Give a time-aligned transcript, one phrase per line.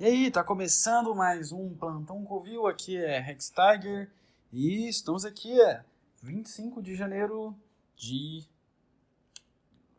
[0.00, 4.10] E aí, tá começando mais um Plantão Covil, aqui é Rex Tiger
[4.50, 5.84] e estamos aqui, é
[6.22, 7.54] 25 de janeiro
[7.94, 8.48] de...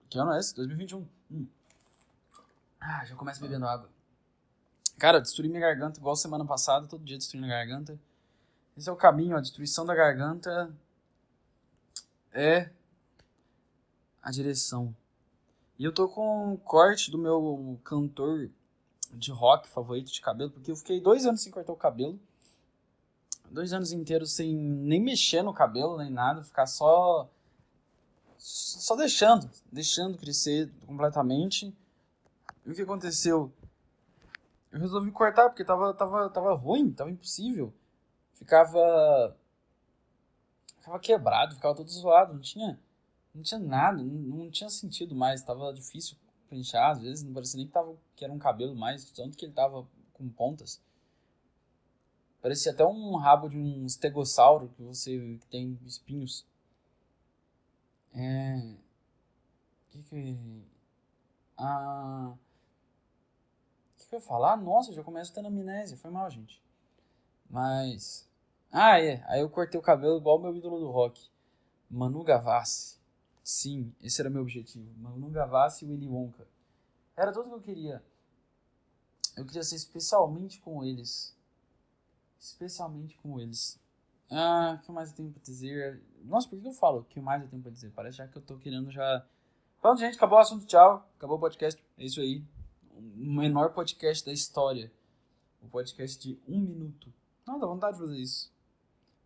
[0.09, 0.55] Que ano é esse?
[0.55, 1.07] 2021.
[1.29, 1.45] Hum.
[2.79, 3.91] Ah, já começa bebendo água.
[4.97, 7.99] Cara, destruí minha garganta igual semana passada, todo dia destruindo a garganta.
[8.75, 10.75] Esse é o caminho, a destruição da garganta
[12.31, 12.71] é
[14.19, 14.95] a direção.
[15.77, 18.49] E eu tô com um corte do meu cantor
[19.13, 22.19] de rock favorito de cabelo, porque eu fiquei dois anos sem cortar o cabelo.
[23.49, 27.29] Dois anos inteiros sem nem mexer no cabelo, nem nada, ficar só.
[28.37, 31.75] Só deixando, deixando crescer completamente.
[32.65, 33.51] E o que aconteceu?
[34.71, 37.73] Eu resolvi cortar porque tava, tava, tava ruim, tava impossível.
[38.33, 39.35] Ficava.
[40.77, 42.79] Ficava quebrado, ficava todo zoado, não tinha,
[43.35, 44.05] não tinha nada, não,
[44.45, 46.17] não tinha sentido mais, tava difícil
[46.51, 49.45] pentear, às vezes não parecia nem que, tava, que era um cabelo mais, tanto que
[49.45, 50.81] ele tava com pontas.
[52.41, 56.45] Parecia até um rabo de um estegossauro que você que tem espinhos.
[58.13, 58.75] É.
[59.89, 60.63] Que que.
[61.57, 62.33] Ah.
[62.33, 64.57] O que, que eu ia falar?
[64.57, 65.97] Nossa, já começo tendo amnésia.
[65.97, 66.61] Foi mal, gente.
[67.49, 68.27] Mas.
[68.71, 69.23] Ah, é.
[69.27, 71.29] Aí eu cortei o cabelo igual o meu ídolo do rock.
[71.89, 73.00] Manu Gavassi.
[73.43, 74.93] Sim, esse era meu objetivo.
[74.97, 76.47] Manu Gavassi e Willy Wonka.
[77.15, 78.03] Era tudo que eu queria.
[79.35, 81.35] Eu queria ser especialmente com eles.
[82.39, 83.79] Especialmente com eles.
[84.29, 86.01] Ah, o que mais eu tenho pra dizer?
[86.23, 87.91] Nossa, por que eu falo o que mais eu tenho pra dizer?
[87.91, 89.25] Parece já que eu tô querendo já.
[89.81, 91.09] Pronto, gente, acabou o assunto, tchau.
[91.17, 91.83] Acabou o podcast.
[91.97, 92.43] É isso aí.
[92.95, 94.91] O menor podcast da história.
[95.61, 97.11] O podcast de um minuto.
[97.45, 98.51] Não, dá vontade de fazer isso.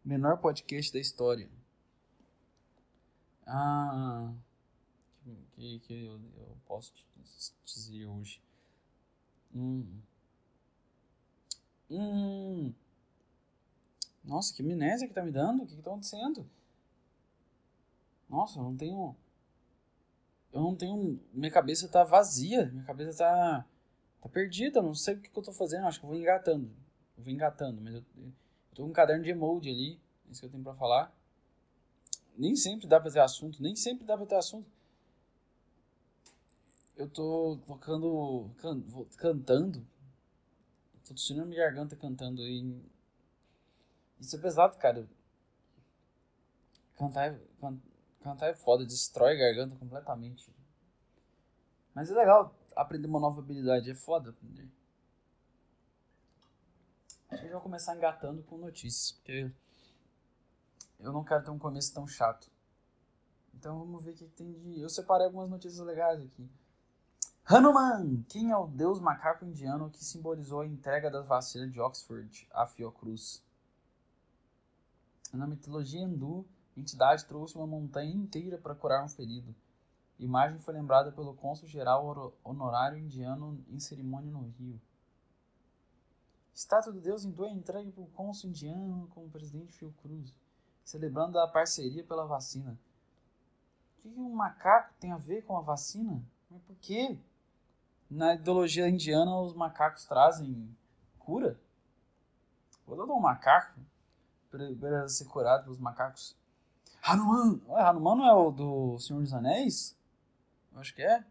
[0.03, 1.50] Menor podcast da história.
[3.45, 4.33] Ah.
[5.55, 7.05] Que, que eu, eu posso te
[7.65, 8.41] dizer hoje.
[9.53, 10.01] Hum.
[11.89, 12.73] Hum.
[14.23, 15.63] Nossa, que amnésia que tá me dando?
[15.63, 16.49] O que, que tá acontecendo?
[18.29, 19.16] Nossa, eu não tenho.
[20.51, 21.19] Eu não tenho.
[21.31, 22.66] Minha cabeça tá vazia.
[22.67, 23.66] Minha cabeça tá.
[24.22, 24.79] Tá perdida.
[24.79, 25.85] Eu não sei o que, que eu tô fazendo.
[25.85, 26.72] Acho que eu vou engatando.
[27.17, 28.33] Eu vou engatando, mas eu, eu
[28.73, 30.00] tô com um caderno de emoji ali.
[30.27, 31.16] É isso que eu tenho pra falar.
[32.38, 33.62] Nem sempre dá pra ter assunto.
[33.62, 34.75] Nem sempre dá pra ter assunto
[36.96, 38.81] eu tô tocando, can,
[39.18, 39.85] cantando.
[41.06, 42.81] Tô tossindo minha garganta cantando e.
[44.19, 45.07] Isso é pesado, cara.
[46.97, 47.78] Cantar é, can,
[48.22, 50.50] cantar é foda, destrói a garganta completamente.
[51.94, 54.69] Mas é legal aprender uma nova habilidade, é foda aprender.
[57.29, 59.51] Acho que eu vou começar engatando com notícias, porque
[61.00, 62.50] eu não quero ter um começo tão chato.
[63.53, 64.79] Então vamos ver o que tem de.
[64.79, 66.50] Eu separei algumas notícias legais aqui.
[67.47, 72.47] Hanuman, quem é o deus macaco indiano que simbolizou a entrega das vacinas de Oxford
[72.51, 73.44] à Fiocruz?
[75.31, 76.45] Na mitologia hindu,
[76.75, 79.53] a entidade trouxe uma montanha inteira para curar um ferido.
[80.19, 84.81] A imagem foi lembrada pelo cônsul geral honorário indiano em cerimônia no Rio.
[86.53, 90.33] Estátua do deus hindu é entregue pelo cônsul indiano como presidente Fiocruz,
[90.85, 92.79] celebrando a parceria pela vacina.
[93.97, 96.23] O que um macaco tem a ver com a vacina?
[96.50, 97.19] Mas por quê?
[98.09, 100.75] na ideologia indiana os macacos trazem
[101.19, 101.59] cura.
[102.85, 103.79] Vou dar um macaco
[104.50, 106.35] para ser curado pelos macacos.
[107.01, 107.59] Hanuman!
[107.68, 109.97] Ué, Hanuman não é o do Senhor dos Anéis?
[110.72, 111.24] Eu acho que é.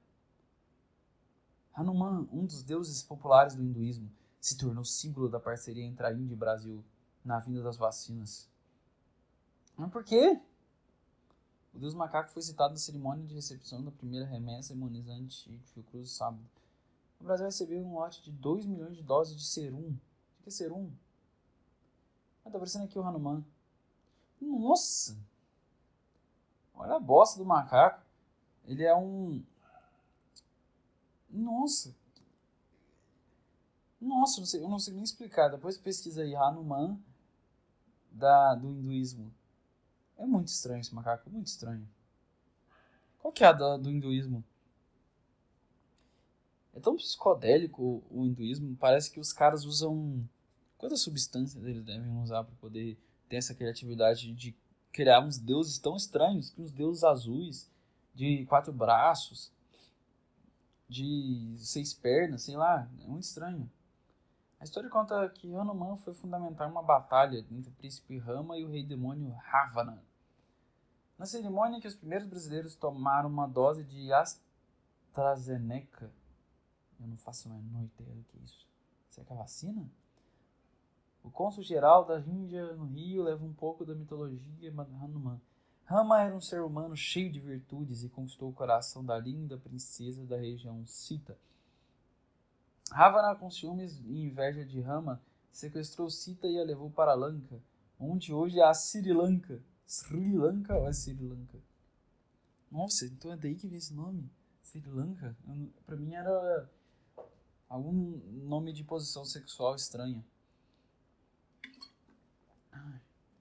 [1.75, 4.11] Hanuman, um dos deuses populares do hinduísmo,
[4.41, 6.85] se tornou símbolo da parceria entre a Índia e o Brasil
[7.25, 8.49] na vinda das vacinas.
[9.77, 10.41] Mas por quê?
[11.73, 16.13] O deus macaco foi citado na cerimônia de recepção da primeira remessa imunizante de Fiocruz
[16.13, 16.45] sábado
[17.25, 19.97] o Brasil recebeu um lote de 2 milhões de doses de serum.
[20.39, 20.93] O que é serum?
[22.45, 23.43] Ah, tá aparecendo aqui o Hanuman.
[24.39, 25.17] Nossa!
[26.75, 28.03] Olha a bosta do macaco.
[28.67, 29.43] Ele é um.
[31.31, 31.97] Nossa!
[33.99, 35.49] Nossa, não sei, eu não sei nem explicar.
[35.49, 37.01] Depois pesquisa aí Hanuman
[38.11, 39.33] da, do hinduísmo.
[40.17, 41.87] É muito estranho esse macaco, muito estranho.
[43.19, 44.45] Qual que é a do, do hinduísmo?
[46.75, 50.29] É tão psicodélico o hinduísmo, parece que os caras usam.
[50.77, 54.55] Quantas substâncias eles devem usar para poder ter essa criatividade de
[54.93, 57.71] criar uns deuses tão estranhos, uns deuses azuis,
[58.15, 59.51] de quatro braços,
[60.89, 63.71] de seis pernas, sei lá, é muito estranho.
[64.61, 68.71] A história conta que Hanuman foi fundamentar uma batalha entre o príncipe Rama e o
[68.71, 70.03] rei demônio Ravana.
[71.19, 76.11] Na cerimônia que os primeiros brasileiros tomaram uma dose de AstraZeneca
[77.01, 78.67] eu não faço a menor ideia do que é isso.
[79.11, 79.89] Será que é vacina?
[81.23, 85.41] O cônsul geral da Índia no Rio leva um pouco da mitologia Hanuman.
[85.85, 90.25] Rama era um ser humano cheio de virtudes e conquistou o coração da linda princesa
[90.25, 91.39] da região Sita.
[92.91, 95.21] Ravana, com ciúmes e inveja de Rama,
[95.51, 97.61] sequestrou Sita e a levou para Lanka,
[97.99, 99.63] onde hoje é a Sri Lanka.
[99.87, 101.59] Sri Lanka ou é Sri Lanka?
[102.71, 104.31] Nossa, então é daí que vem esse nome?
[104.63, 105.37] Sri Lanka?
[105.87, 106.71] Pra mim era
[107.69, 110.25] algum nome de posição sexual estranha.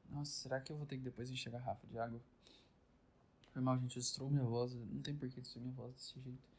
[0.09, 2.21] Nossa, será que eu vou ter que depois encher a de água?
[3.51, 4.73] Foi mal, gente, eu minha voz.
[4.73, 6.49] Não tem porquê destruir minha voz desse jeito.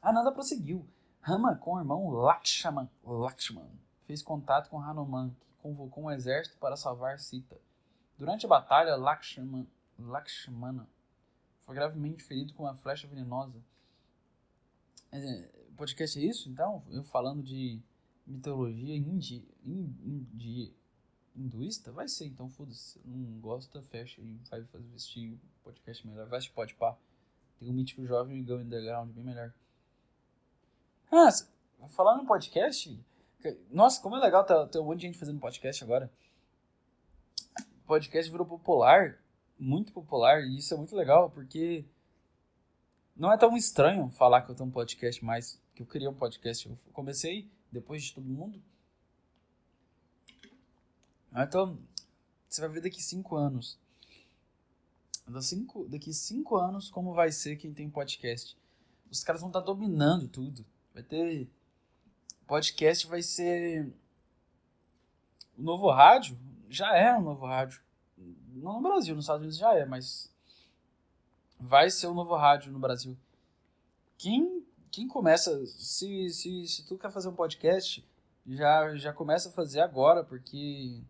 [0.00, 0.86] Ah, nada prosseguiu.
[1.26, 3.70] Rama, com o irmão Lakshman, Lakshman,
[4.02, 7.58] fez contato com Hanuman, que convocou um exército para salvar Sita.
[8.18, 9.66] Durante a batalha, Lakshman,
[9.98, 10.86] Lakshmana
[11.62, 13.58] foi gravemente ferido com uma flecha venenosa.
[15.70, 16.84] O podcast é isso, então?
[16.90, 17.80] Eu falando de
[18.26, 20.74] mitologia indi, indi,
[21.34, 21.90] hinduísta?
[21.90, 23.00] Vai ser, então foda-se.
[23.02, 26.28] Não gosta, fecha e vai fazer vestir podcast melhor.
[26.28, 26.94] Vai pode pá.
[27.58, 29.54] Tem um mítico jovem e Go Underground bem melhor.
[31.16, 31.30] Ah,
[31.88, 33.00] falando no podcast,
[33.70, 36.10] nossa, como é legal ter, ter um monte de gente fazendo podcast agora.
[37.84, 39.18] O podcast virou popular,
[39.58, 41.84] muito popular, e isso é muito legal, porque
[43.14, 46.14] não é tão estranho falar que eu tenho um podcast mais, que eu queria um
[46.14, 46.68] podcast.
[46.68, 48.60] Eu comecei depois de todo mundo.
[51.32, 51.78] Então,
[52.48, 53.78] você vai ver daqui cinco anos.
[55.88, 58.56] Daqui cinco anos, como vai ser quem tem podcast.
[59.10, 60.64] Os caras vão estar tá dominando tudo.
[60.94, 61.50] Vai ter.
[62.46, 63.92] Podcast vai ser.
[65.58, 66.38] O novo rádio
[66.70, 67.82] já é um novo rádio.
[68.16, 70.32] Não no Brasil, nos Estados Unidos já é, mas.
[71.58, 73.16] Vai ser o novo rádio no Brasil.
[74.16, 75.66] Quem, quem começa.
[75.66, 78.06] Se, se, se tu quer fazer um podcast,
[78.46, 81.02] já, já começa a fazer agora, porque.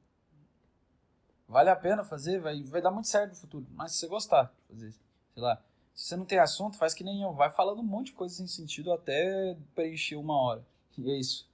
[1.47, 3.67] Vale a pena fazer, vai, vai dar muito certo no futuro.
[3.73, 4.95] Mas se você gostar de fazer,
[5.35, 5.63] sei lá,
[5.95, 7.33] se você não tem assunto, faz que nem eu.
[7.33, 10.67] Vai falando um monte de coisa sem sentido até preencher uma hora.
[10.99, 11.49] E é isso.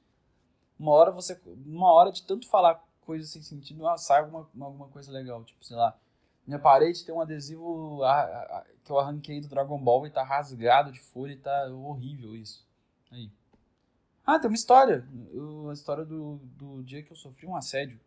[0.79, 1.39] Uma hora você.
[1.67, 5.45] Uma hora de tanto falar coisas sem sentido, ah, sai alguma, alguma coisa legal.
[5.45, 5.97] Tipo, sei lá.
[6.47, 8.01] Minha parede tem um adesivo
[8.83, 12.67] que eu arranquei do Dragon Ball e tá rasgado de folha e tá horrível isso.
[13.13, 13.31] Aí.
[14.25, 15.07] Ah, tem uma história.
[15.69, 18.01] A história do, do dia que eu sofri um assédio.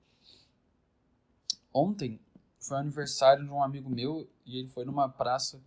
[1.72, 2.20] Ontem
[2.60, 5.62] foi aniversário de um amigo meu e ele foi numa praça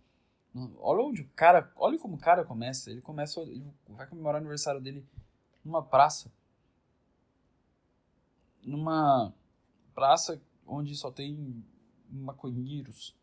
[0.79, 1.71] Olha onde o cara.
[1.75, 2.89] Olha como o cara começa.
[2.89, 3.39] Ele começa.
[3.41, 5.05] Ele vai comemorar o aniversário dele
[5.63, 6.31] numa praça.
[8.63, 9.33] Numa
[9.93, 11.63] praça onde só tem
[12.09, 13.15] maconheiros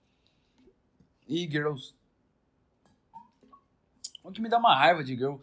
[1.28, 1.94] e girls.
[4.22, 5.36] O que me dá uma raiva de girl.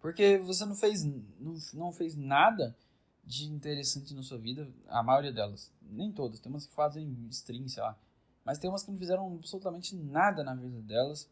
[0.00, 2.74] Porque você não fez, não, não fez nada
[3.22, 4.68] de interessante na sua vida.
[4.88, 5.70] A maioria delas.
[5.82, 6.40] Nem todas.
[6.40, 7.96] Tem umas que fazem stream, sei lá.
[8.44, 11.28] Mas tem umas que não fizeram absolutamente nada na vida delas.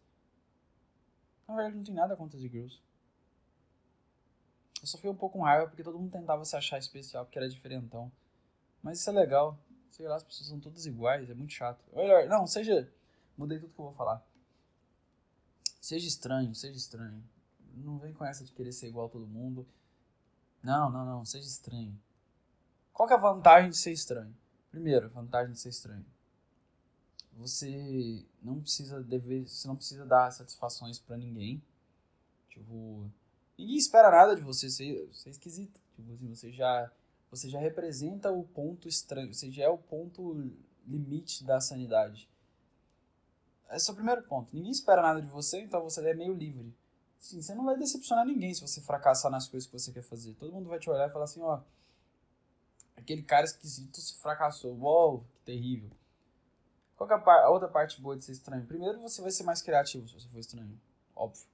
[1.47, 2.81] Na verdade, não tem nada contra as girls.
[4.81, 7.39] Eu só fui um pouco com raiva porque todo mundo tentava se achar especial porque
[7.39, 8.13] era diferentão.
[8.83, 9.59] Mas isso é legal.
[9.91, 11.83] Sei lá, as pessoas são todas iguais, é muito chato.
[11.95, 12.93] Melhor, não, seja.
[13.37, 14.25] Mudei tudo que eu vou falar.
[15.81, 17.25] Seja estranho, seja estranho.
[17.75, 19.67] Não vem com essa de querer ser igual a todo mundo.
[20.63, 21.99] Não, não, não, seja estranho.
[22.93, 24.37] Qual que é a vantagem de ser estranho?
[24.71, 26.05] Primeiro, vantagem de ser estranho
[27.39, 31.63] você não precisa dever, você não precisa dar satisfações para ninguém.
[32.49, 33.09] Tipo,
[33.57, 35.81] ninguém espera nada de você, você, você é esquisito.
[35.95, 36.91] Tipo assim, você já
[37.31, 40.51] você já representa o ponto estranho, você já é o ponto
[40.87, 42.29] limite da sanidade.
[43.71, 44.55] Esse é o primeiro ponto.
[44.57, 46.75] Ninguém espera nada de você, então você é meio livre.
[47.21, 50.35] Sim, você não vai decepcionar ninguém se você fracassar nas coisas que você quer fazer.
[50.35, 51.61] Todo mundo vai te olhar e falar assim, ó,
[52.97, 54.75] aquele cara esquisito se fracassou.
[54.79, 55.91] Uou, que terrível.
[56.99, 58.67] Qual é a, a, outra parte boa de ser estranho?
[58.67, 60.79] Primeiro, você vai ser mais criativo se você for estranho.
[61.15, 61.47] Óbvio.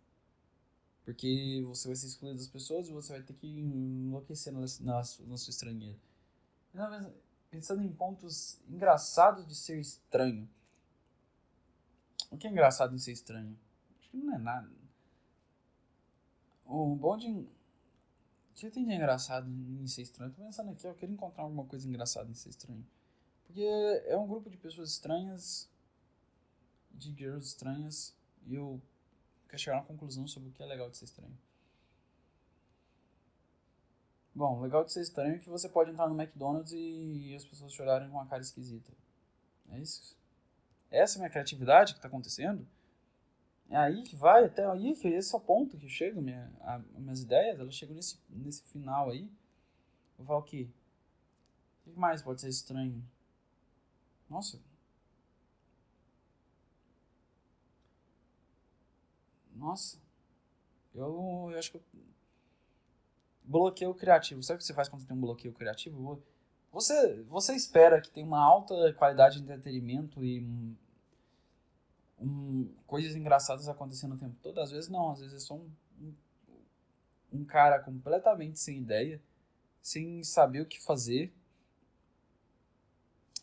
[1.05, 4.97] Porque você vai ser excluído das pessoas e você vai ter que enlouquecer na, na,
[4.97, 5.03] na
[5.37, 5.99] sua estranheira.
[7.51, 10.49] Pensando em pontos engraçados de ser estranho.
[12.31, 13.55] O que é engraçado em ser estranho?
[13.99, 14.73] Acho que não é nada.
[16.65, 17.29] O bom de.
[17.29, 17.49] O
[18.55, 20.33] que tem de engraçado em ser estranho?
[20.33, 22.85] Tô pensando aqui, eu quero encontrar alguma coisa engraçada em ser estranho.
[23.45, 25.69] Porque é um grupo de pessoas estranhas,
[26.91, 28.15] de girls estranhas,
[28.47, 28.81] e eu
[29.49, 31.37] quero chegar uma conclusão sobre o que é legal de ser estranho.
[34.35, 37.73] Bom, legal de ser estranho é que você pode entrar no McDonald's e as pessoas
[37.73, 38.93] te olharem com uma cara esquisita.
[39.71, 40.17] É isso?
[40.91, 42.67] Essa é a minha criatividade que está acontecendo?
[43.71, 46.79] É aí que vai, até aí, que esse é o ponto que chega, minha, a,
[46.99, 49.31] minhas ideias, elas chegam nesse, nesse final aí.
[50.19, 50.71] Eu falo que.
[51.87, 53.05] O que mais pode ser estranho?
[54.29, 54.61] Nossa.
[59.55, 59.99] Nossa.
[60.95, 61.83] Eu, eu acho que eu...
[63.43, 64.43] Bloqueio criativo.
[64.43, 66.23] Sabe o que você faz quando tem um bloqueio criativo?
[66.73, 70.77] Você, você espera que tenha uma alta qualidade de entretenimento e um,
[72.19, 74.61] um, coisas engraçadas acontecendo o tempo todo?
[74.61, 75.11] Às vezes não.
[75.11, 76.15] Às vezes é só um, um,
[77.33, 79.23] um cara completamente sem ideia,
[79.83, 81.33] sem saber o que fazer,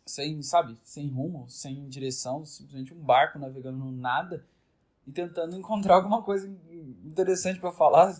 [0.05, 4.45] sem, sabe, sem rumo, sem direção, simplesmente um barco navegando no nada
[5.05, 6.47] e tentando encontrar alguma coisa
[7.03, 8.19] interessante para falar.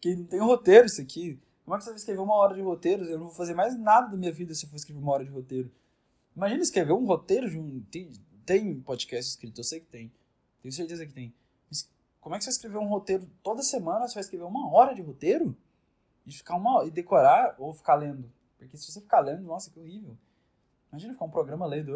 [0.00, 1.40] Que não tem roteiro isso aqui.
[1.64, 3.04] Como é que você vai escrever uma hora de roteiro?
[3.04, 5.24] Eu não vou fazer mais nada da minha vida se eu for escrever uma hora
[5.24, 5.70] de roteiro.
[6.36, 7.80] Imagina escrever um roteiro de um.
[7.90, 8.12] Tem,
[8.44, 10.12] tem podcast escrito, eu sei que tem.
[10.62, 11.34] Tenho certeza que tem.
[11.68, 14.06] Mas como é que você vai escrever um roteiro toda semana?
[14.06, 15.56] Você vai escrever uma hora de roteiro?
[16.26, 18.30] E ficar uma e decorar ou ficar lendo?
[18.58, 20.16] Porque se você ficar lendo, nossa, que horrível.
[20.96, 21.92] Imagina ficar um programa lendo.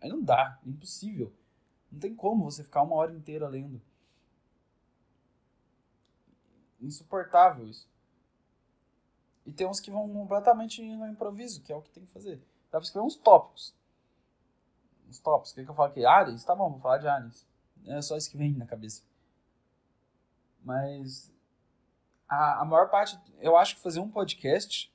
[0.00, 1.34] Aí não dá, é impossível.
[1.90, 3.82] Não tem como você ficar uma hora inteira lendo.
[6.80, 7.88] Insuportável isso.
[9.44, 12.36] E tem uns que vão completamente no improviso, que é o que tem que fazer.
[12.70, 13.74] Dá pra escrever uns tópicos.
[15.08, 15.50] Uns tópicos.
[15.50, 16.06] O que, que eu falo aqui?
[16.06, 16.44] Ares?
[16.44, 17.44] Tá bom, vou falar de Ares.
[17.84, 19.02] É só isso que vem na cabeça.
[20.62, 21.34] Mas
[22.28, 24.93] a, a maior parte, eu acho que fazer um podcast,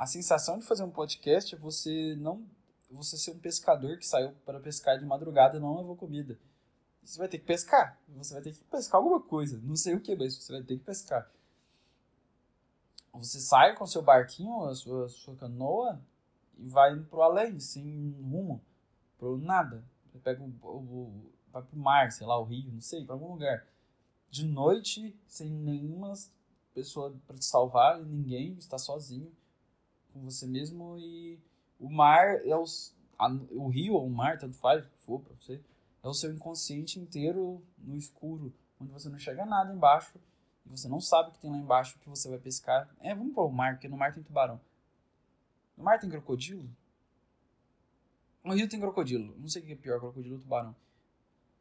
[0.00, 2.42] a sensação de fazer um podcast é você não
[2.90, 6.38] você ser um pescador que saiu para pescar de madrugada e não levou comida.
[7.04, 8.00] Você vai ter que pescar.
[8.16, 9.60] Você vai ter que pescar alguma coisa.
[9.62, 11.30] Não sei o que, mas você vai ter que pescar.
[13.12, 16.00] Você sai com seu barquinho, a sua, a sua canoa,
[16.56, 18.64] e vai pro além, sem rumo,
[19.18, 19.84] pro nada.
[20.06, 23.32] Você pega o, o, vai pro mar, sei lá, o rio, não sei, para algum
[23.32, 23.66] lugar.
[24.30, 26.14] De noite, sem nenhuma
[26.72, 29.30] pessoa para te salvar, ninguém, está sozinho
[30.12, 31.38] com você mesmo e
[31.78, 35.60] o mar é os, a, o rio ou o mar, tanto faz, for pra você,
[36.02, 40.18] é o seu inconsciente inteiro no escuro, onde você não enxerga nada embaixo
[40.66, 42.88] e você não sabe o que tem lá embaixo que você vai pescar.
[43.00, 44.60] É, vamos para o mar, porque no mar tem tubarão.
[45.76, 46.68] No mar tem crocodilo?
[48.44, 49.34] No rio tem crocodilo.
[49.38, 50.74] Não sei o que é pior, crocodilo ou tubarão.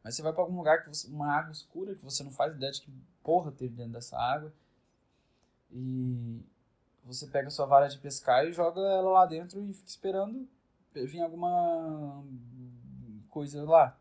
[0.04, 2.56] Mas você vai para algum lugar que você, uma água escura que você não faz
[2.56, 2.92] ideia de que
[3.24, 4.54] porra teve dentro dessa água.
[5.72, 6.42] E
[7.14, 10.48] você pega sua vara de pescar e joga ela lá dentro e fica esperando
[10.94, 12.24] vir alguma
[13.30, 14.00] coisa lá.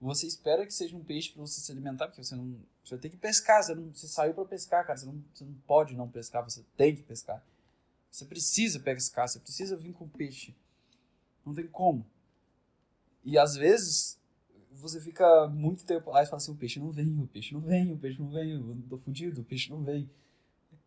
[0.00, 2.60] Você espera que seja um peixe para você se alimentar, porque você não.
[2.84, 4.98] Você ter que pescar, você, não, você saiu para pescar, cara.
[4.98, 7.42] Você não, você não pode não pescar, você tem que pescar.
[8.10, 10.54] Você precisa pescar, você precisa vir com peixe.
[11.44, 12.06] Não tem como.
[13.24, 14.20] E às vezes
[14.70, 17.60] você fica muito tempo lá e fala assim: o peixe não vem, o peixe não
[17.60, 20.08] vem, o peixe não vem, eu tô fudido, o peixe não vem.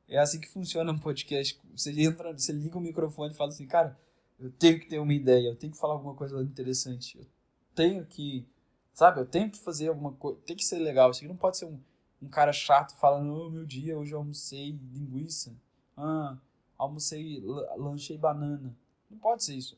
[0.09, 1.61] É assim que funciona um podcast.
[1.75, 3.97] Você entra, você liga o microfone e fala assim, cara,
[4.39, 7.27] eu tenho que ter uma ideia, eu tenho que falar alguma coisa interessante, eu
[7.75, 8.47] tenho que,
[8.93, 11.11] sabe, eu tenho que fazer alguma coisa, tem que ser legal.
[11.11, 11.79] Isso aqui não pode ser um,
[12.21, 15.55] um cara chato falando, oh, meu dia, hoje eu almocei linguiça,
[15.95, 16.37] ah,
[16.77, 17.43] almocei,
[17.77, 18.75] lanchei banana.
[19.09, 19.77] Não pode ser isso.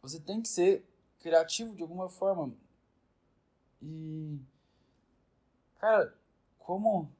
[0.00, 0.84] Você tem que ser
[1.18, 2.52] criativo de alguma forma.
[3.82, 4.38] E,
[5.80, 6.14] cara,
[6.58, 7.10] como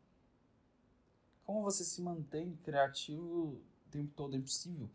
[1.46, 4.34] como você se mantém criativo o tempo todo?
[4.34, 4.90] É impossível.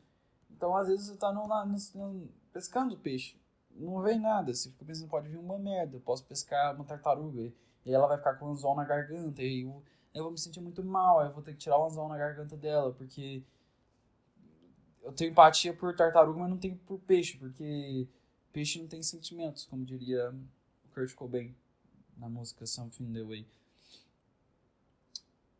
[0.50, 3.39] Então, às vezes, você está no, no, pescando peixe.
[3.72, 4.53] Não vem nada.
[4.53, 5.96] Você fica pensando, pode vir uma merda.
[5.96, 7.53] Eu posso pescar uma tartaruga.
[7.86, 9.41] E ela vai ficar com um anzol na garganta.
[9.41, 9.81] E eu,
[10.13, 11.24] eu vou me sentir muito mal.
[11.24, 12.91] Eu vou ter que tirar o anzol na garganta dela.
[12.91, 13.43] Porque
[15.01, 17.38] eu tenho empatia por tartaruga, mas não tenho por peixe.
[17.38, 18.10] Porque
[18.51, 20.29] peixe não tem sentimentos, como diria
[20.86, 21.55] o Kurt Cobain
[22.17, 23.61] na música Something the Way.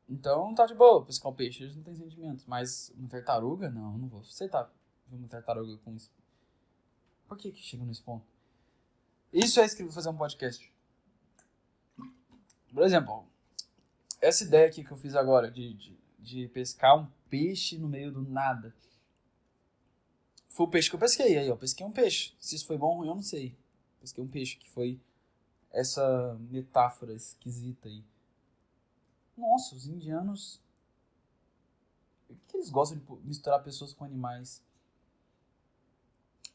[0.10, 2.46] Então tá de boa, pescar um peixe, eles não tem sentimentos.
[2.46, 4.72] Mas uma tartaruga, não, não vou aceitar
[5.12, 6.12] uma tartaruga com isso.
[7.28, 8.26] Por que que chega nesse ponto?
[9.32, 10.72] Isso é escrever fazer um podcast.
[12.74, 13.26] Por exemplo,
[14.22, 18.12] essa ideia aqui que eu fiz agora de, de, de pescar um peixe no meio
[18.12, 18.74] do nada.
[20.50, 21.38] Foi o peixe que eu pesquei.
[21.38, 22.34] Aí, ó, pesquei um peixe.
[22.40, 23.56] Se isso foi bom ou ruim, eu não sei.
[24.00, 25.00] Pesquei um peixe, que foi
[25.72, 28.04] essa metáfora esquisita aí.
[29.42, 30.62] Nossa, os indianos.
[32.28, 34.64] Por que eles gostam de misturar pessoas com animais?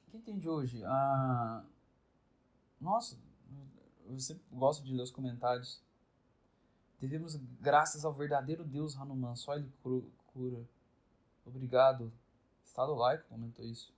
[0.07, 0.85] O que tem de hoje?
[0.85, 1.65] Ah,
[2.81, 3.19] nossa,
[4.07, 5.83] eu sempre gosto de ler os comentários.
[7.01, 9.71] Devemos graças ao verdadeiro Deus Hanuman, só ele
[10.33, 10.65] cura.
[11.45, 12.13] Obrigado.
[12.65, 13.93] Estado laico comentou isso.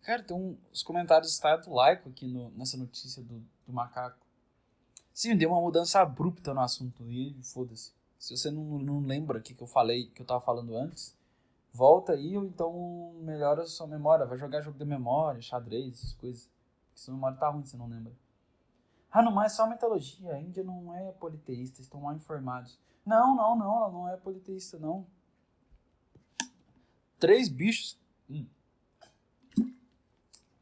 [0.00, 4.21] Cara, tem os comentários do Estado laico aqui no, nessa notícia do, do macaco.
[5.14, 7.92] Sim, deu uma mudança abrupta no assunto e foda-se.
[8.18, 11.16] Se você não, não lembra o que, que eu falei, que eu tava falando antes,
[11.72, 14.24] volta aí ou então melhora a sua memória.
[14.24, 16.50] Vai jogar jogo de memória, xadrez, essas coisas.
[16.86, 18.12] Porque sua memória tá ruim, você não lembra.
[19.10, 20.32] Ah, não, mas é só mitologia.
[20.32, 22.78] A Índia não é politeísta, estão mal informados.
[23.04, 25.06] Não, não, não, ela não é politeísta, não.
[27.18, 27.98] Três bichos.
[28.30, 28.46] Hum.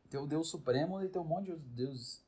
[0.08, 2.24] Tem o Deus Supremo e tem um monte de deuses.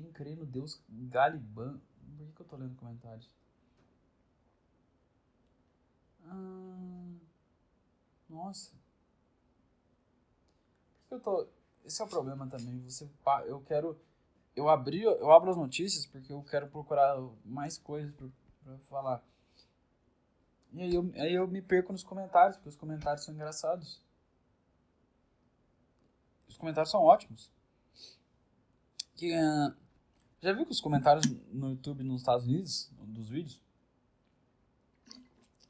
[0.00, 1.78] Quem crê no Deus Galiban.
[2.16, 3.28] Por que, que eu tô lendo comentários?
[6.24, 7.12] Ah,
[8.26, 8.72] nossa.
[11.02, 11.48] Por que eu tô.
[11.84, 12.80] Esse é o problema também.
[12.80, 13.10] Você,
[13.46, 14.00] eu quero.
[14.56, 18.26] Eu abri, eu abro as notícias porque eu quero procurar mais coisas pra,
[18.64, 19.22] pra falar.
[20.72, 24.02] E aí eu, aí eu me perco nos comentários, porque os comentários são engraçados.
[26.48, 27.50] Os comentários são ótimos.
[29.14, 29.79] Que, uh,
[30.42, 33.60] já viu que os comentários no YouTube nos Estados Unidos, dos vídeos,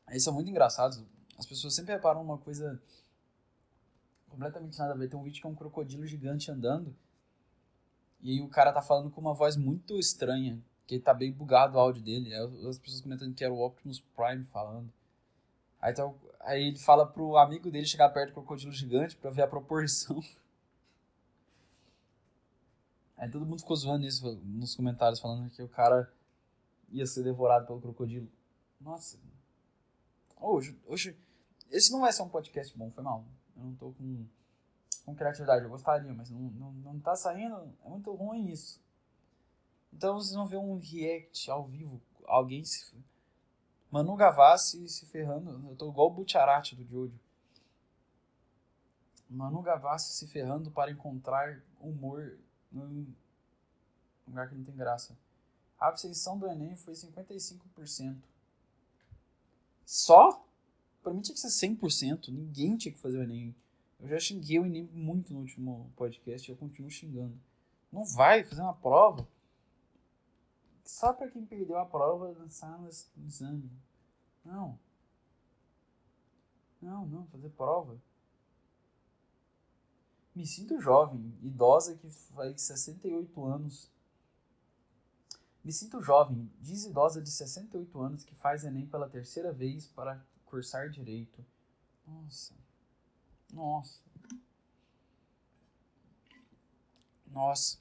[0.09, 1.03] eles são muito engraçados.
[1.39, 2.81] As pessoas sempre reparam uma coisa
[4.29, 5.09] completamente nada a ver.
[5.09, 6.95] Tem um vídeo que é um crocodilo gigante andando.
[8.21, 10.61] E aí o cara tá falando com uma voz muito estranha.
[10.87, 12.35] Que tá bem bugado o áudio dele.
[12.35, 14.93] As pessoas comentando que era o Optimus Prime falando.
[15.81, 19.43] Aí, tá, aí ele fala pro amigo dele chegar perto do crocodilo gigante pra ver
[19.43, 20.21] a proporção.
[23.21, 26.11] Aí todo mundo ficou zoando isso nos comentários, falando que o cara
[26.89, 28.27] ia ser devorado pelo crocodilo.
[28.81, 29.19] Nossa.
[30.41, 31.15] Hoje, hoje.
[31.71, 33.27] Esse não vai ser um podcast bom, foi mal.
[33.55, 34.27] Eu não tô com,
[35.05, 35.65] com criatividade.
[35.65, 37.71] Eu gostaria, mas não, não, não tá saindo.
[37.85, 38.83] É muito ruim isso.
[39.93, 42.00] Então vocês vão ver um react ao vivo.
[42.25, 42.91] Alguém se.
[43.91, 45.69] Manu Gavassi se ferrando.
[45.69, 47.21] Eu tô igual o Butcharati do Jojo.
[49.29, 52.39] Manu Gavassi se ferrando para encontrar humor
[52.71, 53.07] num
[54.27, 55.17] lugar que não tem graça.
[55.79, 58.17] A abstenção do Enem foi 55%.
[59.85, 60.45] Só?
[61.03, 62.29] Pra mim tinha que ser 100%.
[62.29, 63.54] Ninguém tinha que fazer o Enem.
[63.99, 67.39] Eu já xinguei o Enem muito no último podcast e eu continuo xingando.
[67.91, 69.26] Não vai fazer uma prova
[70.91, 72.89] só para quem perdeu a prova dançar no
[73.26, 73.71] exame.
[74.45, 74.78] Não.
[76.83, 78.00] Não, não, fazer prova.
[80.41, 83.91] Me sinto jovem, idosa que faz 68 anos.
[85.63, 90.26] Me sinto jovem, diz idosa de 68 anos que faz Enem pela terceira vez para
[90.47, 91.45] cursar direito.
[92.07, 92.55] Nossa.
[93.53, 94.00] Nossa.
[97.26, 97.79] Nossa.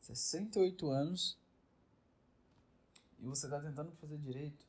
[0.00, 1.38] 68 anos
[3.20, 4.66] e você está tentando fazer direito.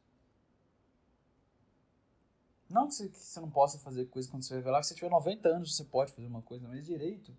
[2.71, 5.10] Não que você, que você, não possa fazer coisa quando você lá, que você tiver
[5.10, 7.36] 90 anos você pode fazer uma coisa, mas direito.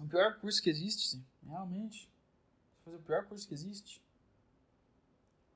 [0.00, 2.10] O pior curso que existe, realmente.
[2.84, 4.02] Fazer o pior curso que existe.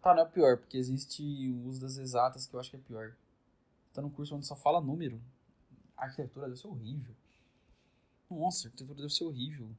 [0.01, 2.77] Tá, não é o pior, porque existe o uso das exatas que eu acho que
[2.77, 3.17] é pior.
[3.93, 5.21] Tá num curso onde só fala número.
[5.97, 7.15] A arquitetura deve ser horrível.
[8.31, 9.71] Nossa, a arquitetura deve ser horrível.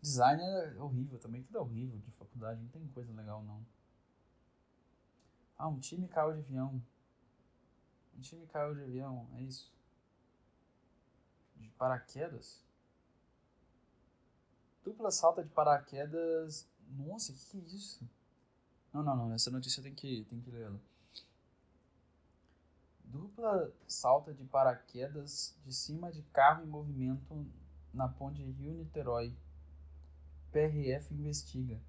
[0.00, 3.64] Design é horrível também, tudo é horrível de faculdade, não tem coisa legal não.
[5.62, 6.82] Ah, um time caiu de avião.
[8.16, 9.72] Um time caiu de avião, é isso.
[11.54, 12.60] De paraquedas?
[14.82, 16.68] Dupla salta de paraquedas.
[16.88, 18.04] Nossa, que que é isso?
[18.92, 19.32] Não, não, não.
[19.32, 20.80] Essa notícia tem que, tem que ler ela.
[23.04, 27.46] Dupla salta de paraquedas de cima de carro em movimento
[27.94, 29.32] na ponte Rio-Niterói.
[30.50, 31.80] PRF investiga.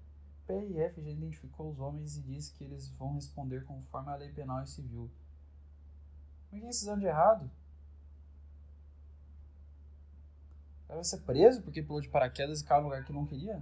[0.46, 4.62] PRF já identificou os homens e disse que eles vão responder conforme a lei penal
[4.62, 5.10] e civil.
[6.50, 7.50] Mas o que eles de errado?
[10.84, 13.26] O cara vai ser preso porque pulou de paraquedas e caiu no lugar que não
[13.26, 13.60] queria?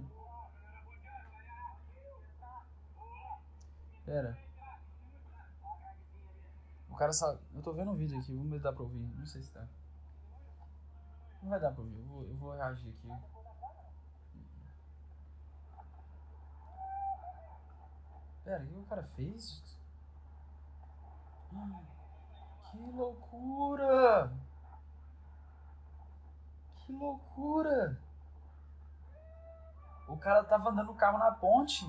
[4.05, 4.37] Pera.
[6.89, 7.39] O cara sabe.
[7.55, 8.99] Eu tô vendo um vídeo aqui, vamos ver se dá pra ouvir.
[8.99, 9.65] Não sei se dá.
[11.41, 13.42] Não vai dar pra ouvir, eu vou, eu vou reagir aqui.
[18.43, 19.63] Pera, o que o cara fez?
[22.69, 24.33] Que loucura!
[26.75, 28.01] Que loucura!
[30.07, 31.85] O cara tava andando o carro na ponte.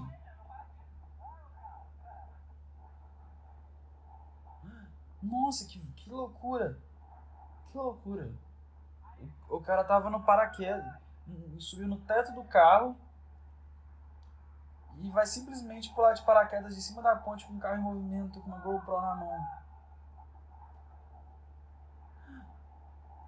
[5.20, 6.78] Nossa, que, que loucura!
[7.72, 8.30] Que loucura!
[9.48, 10.84] O, o cara tava no paraquedas,
[11.58, 12.96] subiu no teto do carro
[15.00, 18.40] e vai simplesmente pular de paraquedas de cima da ponte com um carro em movimento,
[18.40, 19.64] com uma GoPro na mão.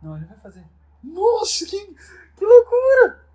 [0.02, 0.66] Não, ele vai fazer.
[1.02, 1.94] Nossa, que,
[2.37, 3.26] que loucura!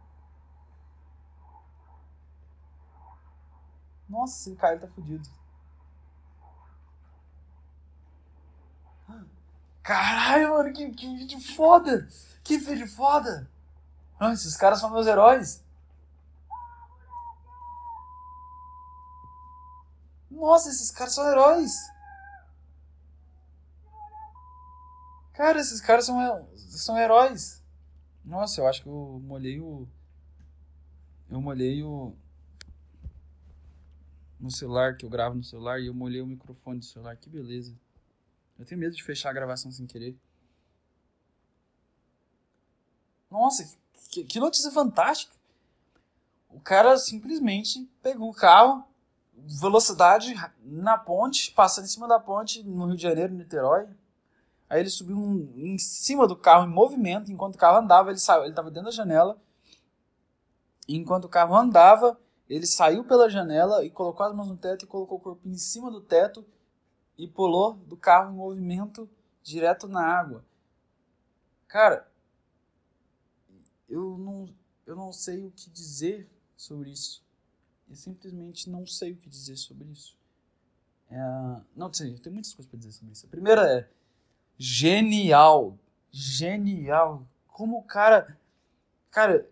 [4.07, 5.29] Nossa, esse cara tá fudido.
[9.81, 12.07] Caralho, mano, que, que vídeo foda!
[12.43, 13.49] Que vídeo foda!
[14.19, 15.63] Ah, esses caras são meus heróis.
[20.41, 21.71] Nossa, esses caras são heróis.
[25.33, 27.63] Cara, esses caras são, são heróis.
[28.25, 29.87] Nossa, eu acho que eu molhei o.
[31.29, 32.15] Eu molhei o.
[34.39, 37.15] No celular, que eu gravo no celular, e eu molhei o microfone do celular.
[37.17, 37.77] Que beleza.
[38.57, 40.17] Eu tenho medo de fechar a gravação sem querer.
[43.29, 43.77] Nossa,
[44.09, 45.35] que, que notícia fantástica.
[46.49, 48.83] O cara simplesmente pegou o carro,
[49.45, 53.87] velocidade na ponte, passando em cima da ponte no Rio de Janeiro, Niterói.
[54.69, 58.19] Aí ele subiu um, em cima do carro em movimento, enquanto o carro andava, ele
[58.19, 59.37] saiu, ele estava dentro da janela.
[60.87, 64.85] E enquanto o carro andava, ele saiu pela janela e colocou as mãos no teto
[64.85, 66.45] e colocou o corpo em cima do teto
[67.17, 69.09] e pulou do carro em movimento
[69.43, 70.43] direto na água.
[71.67, 72.09] Cara,
[73.87, 74.49] eu não,
[74.85, 77.23] eu não sei o que dizer sobre isso.
[77.91, 80.17] Eu simplesmente não sei o que dizer sobre isso.
[81.09, 83.25] É, não sei, tenho muitas coisas para dizer sobre isso.
[83.25, 83.89] A primeira é
[84.57, 85.77] genial.
[86.09, 87.27] Genial.
[87.49, 88.39] Como o cara.
[89.11, 89.45] Cara,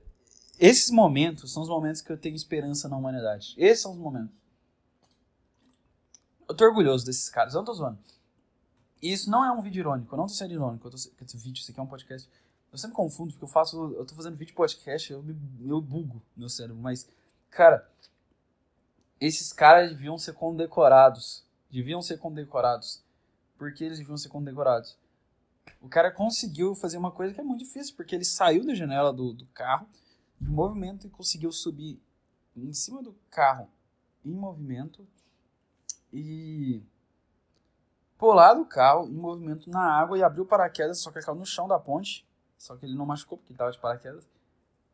[0.57, 3.55] esses momentos são os momentos que eu tenho esperança na humanidade.
[3.57, 4.33] Esses são os momentos.
[6.47, 7.99] Eu tô orgulhoso desses caras, eu não tô zoando.
[9.01, 10.87] E isso não é um vídeo irônico, eu não tô sendo irônico.
[10.87, 12.29] Eu tô, esse vídeo, isso aqui é um podcast.
[12.71, 13.93] Eu sempre confundo, porque eu faço.
[13.95, 15.35] Eu tô fazendo vídeo podcast, eu, me,
[15.67, 16.81] eu bugo meu cérebro.
[16.81, 17.05] Mas,
[17.49, 17.89] cara,
[19.19, 21.45] esses caras deviam ser condecorados.
[21.69, 23.03] Deviam ser condecorados.
[23.57, 24.97] Por que eles deviam ser condecorados?
[25.81, 29.13] O cara conseguiu fazer uma coisa que é muito difícil, porque ele saiu da janela
[29.13, 29.87] do, do carro,
[30.41, 32.01] em movimento, e conseguiu subir
[32.55, 33.69] em cima do carro,
[34.25, 35.07] em movimento,
[36.11, 36.81] e
[38.17, 41.37] pular do carro em movimento na água e abriu o paraquedas, só que ele caiu
[41.37, 42.27] no chão da ponte.
[42.57, 44.27] Só que ele não machucou porque estava de paraquedas.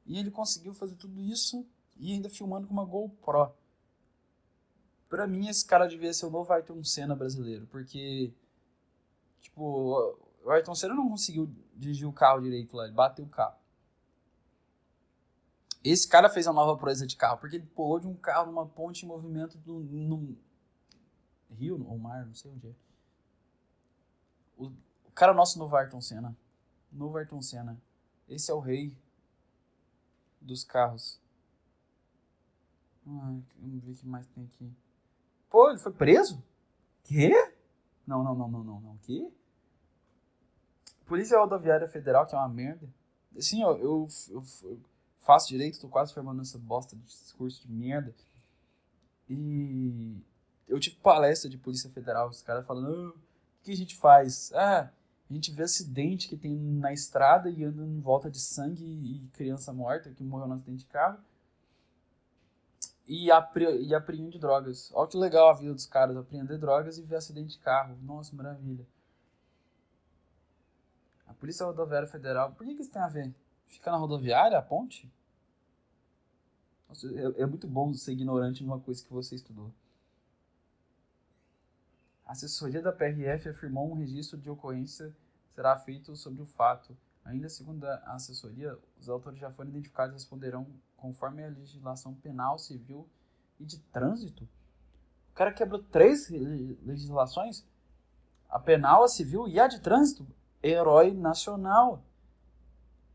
[0.06, 1.66] E ele conseguiu fazer tudo isso
[1.98, 3.52] e ainda filmando com uma GoPro.
[5.16, 8.34] Pra mim, esse cara devia ser o novo Ayrton Senna brasileiro, porque,
[9.40, 13.58] tipo, o Ayrton Senna não conseguiu dirigir o carro direito lá, ele bateu o carro.
[15.82, 18.68] Esse cara fez a nova proeza de carro, porque ele pulou de um carro numa
[18.68, 20.38] ponte em movimento do, no,
[21.50, 22.74] rio ou mar, não sei onde é.
[24.58, 26.36] O, o cara nosso novo Ayrton Senna.
[26.92, 27.82] Novo Ayrton Senna.
[28.28, 28.98] Esse é o rei
[30.42, 31.22] dos carros.
[33.08, 34.76] Ai, vamos ver o que mais tem aqui.
[35.56, 36.44] Pô, ele foi preso?
[37.06, 37.32] Quê?
[38.06, 38.98] Não, não, não, não, não, não.
[38.98, 39.32] Quê?
[41.06, 42.86] Polícia Rodoviária Federal, que é uma merda.
[43.40, 44.80] Sim, eu, eu, eu, eu
[45.22, 48.14] faço direito, tô quase formando essa bosta de discurso de merda.
[49.30, 50.22] E
[50.68, 54.52] eu tive palestra de Polícia Federal, os caras falando, oh, o que a gente faz?
[54.54, 54.92] Ah,
[55.30, 59.30] a gente vê acidente que tem na estrada e anda em volta de sangue e
[59.32, 61.18] criança morta que morreu no acidente de carro.
[63.08, 64.92] E, apre e apreende drogas.
[64.94, 67.98] Olha que legal a vida dos caras, apreender drogas e ver acidente de carro.
[68.02, 68.86] Nossa, maravilha.
[71.28, 73.34] A Polícia Rodoviária Federal, por que, que isso tem a ver?
[73.68, 75.12] Fica na rodoviária, a ponte?
[76.88, 79.72] Nossa, é, é muito bom ser ignorante numa coisa que você estudou.
[82.26, 85.16] A assessoria da PRF afirmou um registro de ocorrência
[85.54, 86.96] será feito sobre o fato.
[87.26, 92.60] Ainda segundo a assessoria, os autores já foram identificados e responderão conforme a legislação penal,
[92.60, 93.10] civil
[93.60, 94.48] e de trânsito.
[95.32, 97.66] O cara quebrou três legislações:
[98.48, 100.26] a penal, a civil e a de trânsito.
[100.62, 102.04] Herói nacional.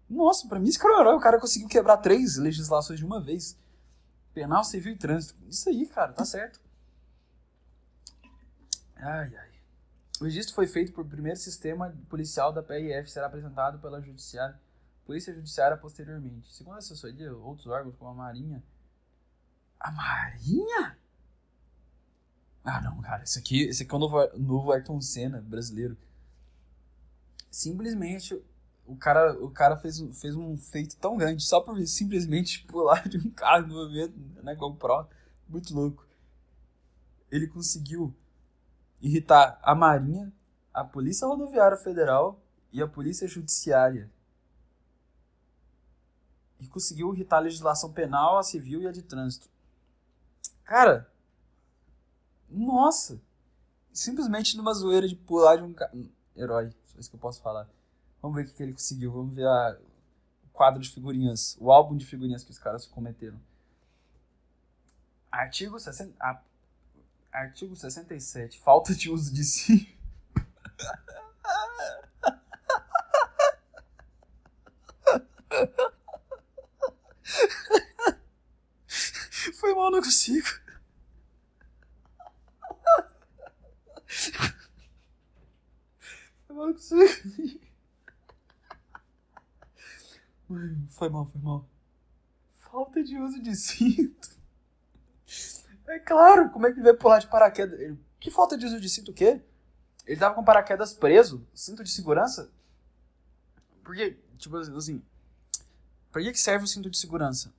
[0.08, 1.14] Nossa, pra mim esse cara é um herói.
[1.14, 3.56] O cara conseguiu quebrar três legislações de uma vez:
[4.34, 5.40] penal, civil e trânsito.
[5.48, 6.60] Isso aí, cara, tá certo.
[8.96, 9.49] Ai, ai.
[10.20, 14.60] O registro foi feito por primeiro sistema policial da PRF será apresentado pela judiciária,
[15.06, 16.52] Polícia Judiciária posteriormente.
[16.52, 18.62] Segundo a assessoria, outros órgãos como a Marinha.
[19.80, 20.98] A Marinha?
[22.62, 23.22] Ah, não, cara.
[23.22, 25.96] Esse aqui, esse aqui é o novo, novo Ayrton Senna brasileiro.
[27.50, 28.40] Simplesmente
[28.86, 33.16] o cara, o cara fez, fez um feito tão grande só por simplesmente pular de
[33.16, 35.08] um carro no movimento na GoPro.
[35.48, 36.06] Muito louco.
[37.30, 38.14] Ele conseguiu
[39.00, 40.32] irritar a Marinha,
[40.72, 42.40] a Polícia Rodoviária Federal
[42.72, 44.10] e a Polícia Judiciária.
[46.60, 49.48] E conseguiu irritar a legislação penal, a civil e a de trânsito.
[50.64, 51.10] Cara,
[52.48, 53.20] nossa!
[53.92, 56.08] Simplesmente numa zoeira de pular de um carro.
[56.36, 57.68] Herói, só isso que eu posso falar.
[58.22, 59.12] Vamos ver o que ele conseguiu.
[59.12, 59.78] Vamos ver a...
[60.52, 63.40] quadro de figurinhas, o álbum de figurinhas que os caras cometeram.
[65.30, 66.40] Artigo, 60, a,
[67.32, 68.58] artigo 67.
[68.58, 69.96] Falta de uso de si.
[79.54, 80.48] Foi mal, não consigo.
[86.46, 87.60] Foi mal, não consigo.
[90.88, 91.68] Foi mal, foi mal.
[92.58, 94.29] Falta de uso de cinto.
[96.10, 97.96] Claro, como é que ele vai pular de paraquedas?
[98.18, 99.40] Que falta de uso de cinto o quê?
[100.04, 102.50] Ele tava com paraquedas preso, cinto de segurança?
[103.84, 105.00] Porque, tipo assim,
[106.10, 107.54] pra que serve o cinto de segurança?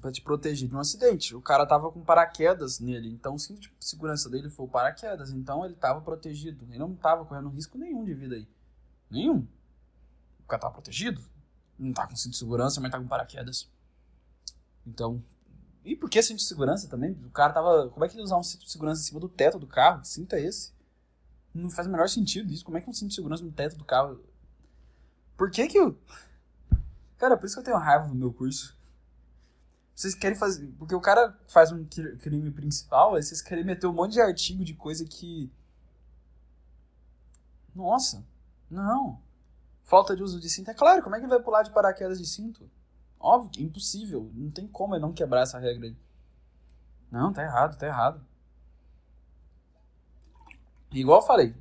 [0.00, 1.36] Pra te proteger de um acidente.
[1.36, 5.30] O cara tava com paraquedas nele, então o cinto de segurança dele foi o paraquedas,
[5.30, 6.66] então ele tava protegido.
[6.68, 8.48] Ele não tava correndo risco nenhum de vida aí.
[9.08, 9.46] Nenhum.
[10.40, 11.22] O cara tava protegido.
[11.78, 13.70] Não tá com cinto de segurança, mas tá com paraquedas.
[14.84, 15.22] Então.
[15.84, 17.12] E por que cinto de segurança também?
[17.24, 17.88] O cara tava.
[17.88, 20.00] Como é que ele usar um cinto de segurança em cima do teto do carro?
[20.00, 20.72] Que cinto é esse?
[21.52, 22.64] Não faz o menor sentido isso.
[22.64, 24.22] Como é que um cinto de segurança no teto do carro?
[25.36, 25.98] Por que que eu.
[27.18, 28.76] Cara, por isso que eu tenho raiva no meu curso.
[29.94, 30.66] Vocês querem fazer.
[30.78, 34.64] Porque o cara faz um crime principal, aí vocês querem meter um monte de artigo
[34.64, 35.52] de coisa que.
[37.74, 38.24] Nossa,
[38.70, 39.20] não.
[39.84, 40.70] Falta de uso de cinto.
[40.70, 42.68] É claro, como é que ele vai pular de paraquedas de cinto?
[43.22, 44.28] Óbvio impossível.
[44.34, 45.96] Não tem como ele não quebrar essa regra aí.
[47.08, 48.20] Não, tá errado, tá errado.
[50.90, 51.54] Igual eu falei,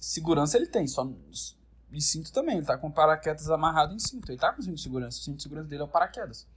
[0.00, 1.04] segurança ele tem, só
[1.92, 2.56] e cinto também.
[2.56, 4.32] Ele tá com paraquedas amarrado em cinto.
[4.32, 5.18] Ele tá com cinto de segurança.
[5.18, 6.48] O cinto de segurança dele é o paraquedas.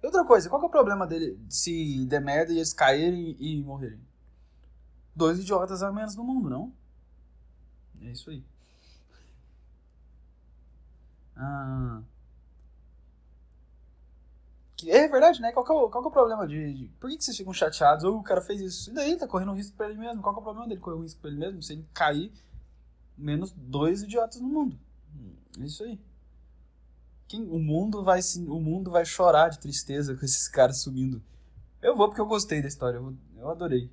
[0.00, 3.36] E outra coisa, qual que é o problema dele se der merda e eles caírem
[3.40, 4.00] e morrerem?
[5.16, 6.72] Dois idiotas a menos no mundo, não?
[8.00, 8.44] É isso aí.
[11.36, 12.02] Ah.
[14.86, 15.52] É verdade, né?
[15.52, 17.52] Qual que é o, qual que é o problema de, de, Por que, vocês ficam
[17.52, 18.04] chateados?
[18.04, 18.90] Ou o cara fez isso?
[18.90, 19.16] E daí?
[19.16, 20.20] Tá correndo um risco pra ele mesmo.
[20.20, 21.62] Qual que é o problema dele correr um risco pra ele mesmo?
[21.62, 22.32] Se ele cair,
[23.16, 24.78] menos dois idiotas no mundo.
[25.60, 25.98] É isso aí.
[27.28, 31.22] Quem, o mundo vai o mundo vai chorar de tristeza com esses caras subindo.
[31.80, 33.90] Eu vou porque eu gostei da história, eu, eu adorei.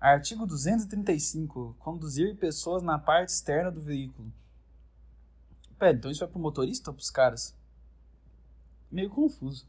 [0.00, 1.76] Artigo 235.
[1.78, 4.32] Conduzir pessoas na parte externa do veículo.
[5.78, 7.54] Pera, então isso é pro motorista ou pros caras?
[8.90, 9.66] Meio confuso.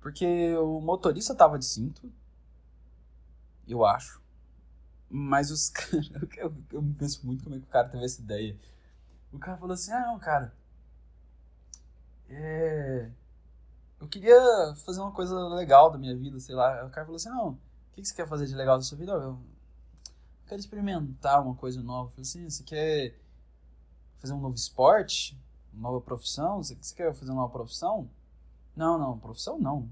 [0.00, 2.12] Porque o motorista tava de cinto.
[3.66, 4.20] Eu acho.
[5.10, 6.10] Mas os caras.
[6.36, 8.56] Eu, eu penso muito como é que o cara teve essa ideia.
[9.32, 10.54] O cara falou assim: ah, não, cara.
[12.28, 13.10] É.
[14.00, 14.36] Eu queria
[14.84, 16.84] fazer uma coisa legal da minha vida, sei lá.
[16.86, 17.58] O cara falou assim: não, o
[17.94, 19.12] que você quer fazer de legal da sua vida?
[19.12, 19.38] Eu
[20.46, 22.08] quero experimentar uma coisa nova.
[22.08, 23.18] Eu falei assim: você quer
[24.18, 25.36] fazer um novo esporte?
[25.76, 26.62] Nova profissão?
[26.62, 28.10] Você, quer fazer uma nova profissão?
[28.74, 29.88] Não, não, profissão não.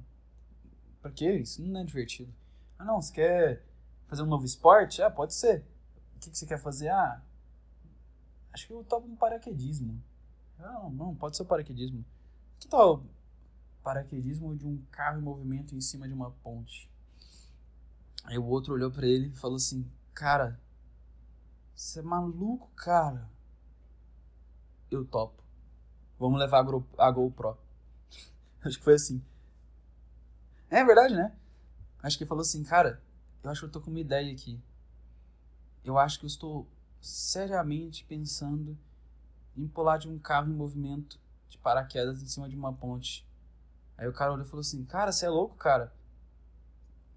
[1.01, 1.37] Pra quê?
[1.37, 2.33] Isso não é divertido.
[2.79, 3.65] Ah, não, você quer
[4.07, 5.03] fazer um novo esporte?
[5.03, 5.65] Ah, pode ser.
[6.17, 6.89] O que, você quer fazer?
[6.89, 7.23] Ah,
[8.53, 10.03] acho que eu topo um paraquedismo.
[10.59, 12.05] Não, não, pode ser o paraquedismo.
[12.59, 13.05] Que tal
[13.85, 16.91] paraquedismo de um carro em movimento em cima de uma ponte?
[18.25, 20.59] Aí o outro olhou para ele e falou assim: Cara,
[21.77, 23.31] você é maluco, cara?
[24.91, 25.44] Eu topo.
[26.19, 26.65] Vamos levar
[26.99, 27.59] a GoPro.
[28.65, 29.23] Acho que foi assim.
[30.71, 31.33] É verdade, né?
[32.03, 33.01] Acho que ele falou assim, cara,
[33.43, 34.61] eu acho que eu tô com uma ideia aqui.
[35.85, 36.67] Eu acho que eu estou
[37.01, 38.77] seriamente pensando
[39.57, 43.27] em pular de um carro em movimento de paraquedas em cima de uma ponte.
[43.97, 45.93] Aí o cara olhou e falou assim: Cara, você é louco, cara?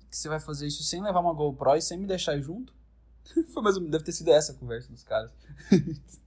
[0.09, 2.73] Que você vai fazer isso sem levar uma GoPro e sem me deixar junto?
[3.53, 5.31] Foi mais deve ter sido essa a conversa dos caras.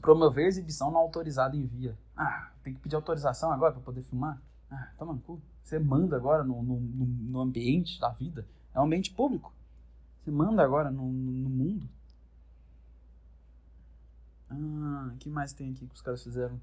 [0.00, 1.96] Promover exibição não autorizada em via.
[2.16, 4.40] Ah, tem que pedir autorização agora para poder filmar?
[4.70, 5.40] Ah, toma no cu.
[5.62, 8.46] Você manda agora no, no, no ambiente da vida.
[8.74, 9.52] É um ambiente público.
[10.22, 11.88] Você manda agora no, no mundo.
[14.50, 16.60] Ah, que mais tem aqui que os caras fizeram?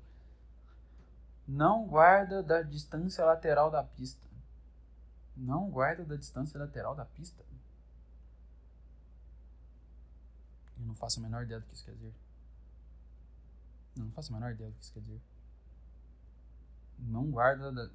[1.47, 4.27] Não guarda da distância lateral da pista.
[5.35, 7.41] Não guarda da distância lateral da pista.
[10.79, 12.13] Eu não faço a menor ideia do que isso quer dizer.
[13.97, 15.21] Não faço a menor ideia do que isso quer dizer.
[16.99, 17.89] Não guarda da,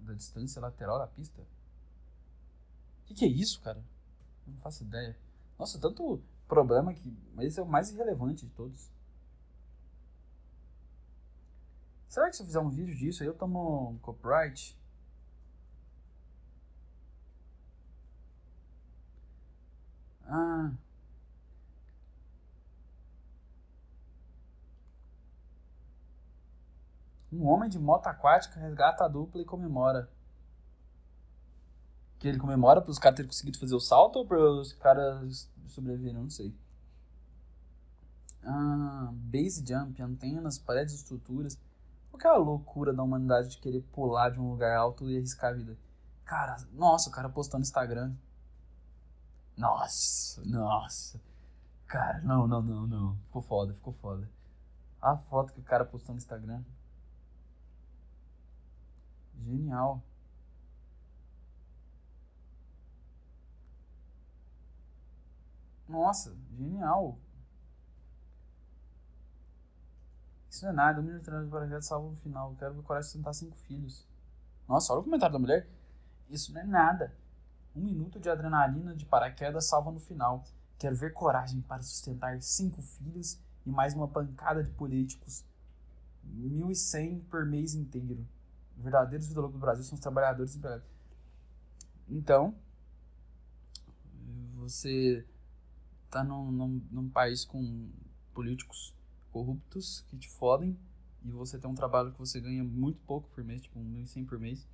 [0.00, 1.40] da distância lateral da pista?
[1.40, 3.82] O que, que, é isso, cara?
[4.46, 5.16] Não faço ideia.
[5.58, 7.16] Nossa, tanto problema que.
[7.34, 8.90] Mas esse é o mais irrelevante de todos.
[12.08, 14.76] Será que se eu fizer um vídeo disso aí eu tomo copyright?
[20.24, 20.72] Ah.
[27.32, 30.10] Um homem de moto aquática resgata a dupla e comemora.
[32.18, 35.50] Que ele comemora para os caras terem conseguido fazer o salto ou para os caras
[35.66, 36.22] sobreviverem?
[36.22, 36.54] Não sei.
[38.42, 41.58] Ah, base jump, antenas, paredes, estruturas.
[42.10, 45.16] Qual que é a loucura da humanidade de querer pular de um lugar alto e
[45.16, 45.78] arriscar a vida?
[46.24, 48.12] Cara, nossa, o cara postou no Instagram.
[49.56, 51.20] Nossa, nossa.
[51.86, 53.16] Cara, não, não, não, não.
[53.26, 54.30] Ficou foda, ficou foda.
[55.00, 56.62] A foto que o cara postou no Instagram.
[59.44, 60.02] Genial.
[65.88, 67.18] Nossa, genial.
[70.48, 72.54] Isso não é nada, um minuto de paraquedas salva no final.
[72.56, 74.06] Quero ver coragem de tentar cinco filhos.
[74.68, 75.68] Nossa, olha o comentário da mulher.
[76.28, 77.16] Isso não é nada.
[77.74, 80.44] Um minuto de adrenalina de paraquedas salva no final.
[80.78, 85.44] Quero ver coragem para sustentar cinco filhos e mais uma pancada de políticos.
[86.26, 88.26] 1.100 por mês inteiro.
[88.80, 90.86] Verdadeiros vida do Brasil são os trabalhadores empregados.
[92.08, 92.54] Então,
[94.54, 95.24] você
[96.10, 97.90] tá num, num, num país com
[98.34, 98.94] políticos
[99.30, 100.76] corruptos que te fodem
[101.22, 104.38] e você tem um trabalho que você ganha muito pouco por mês, tipo 1.100 por
[104.38, 104.66] mês,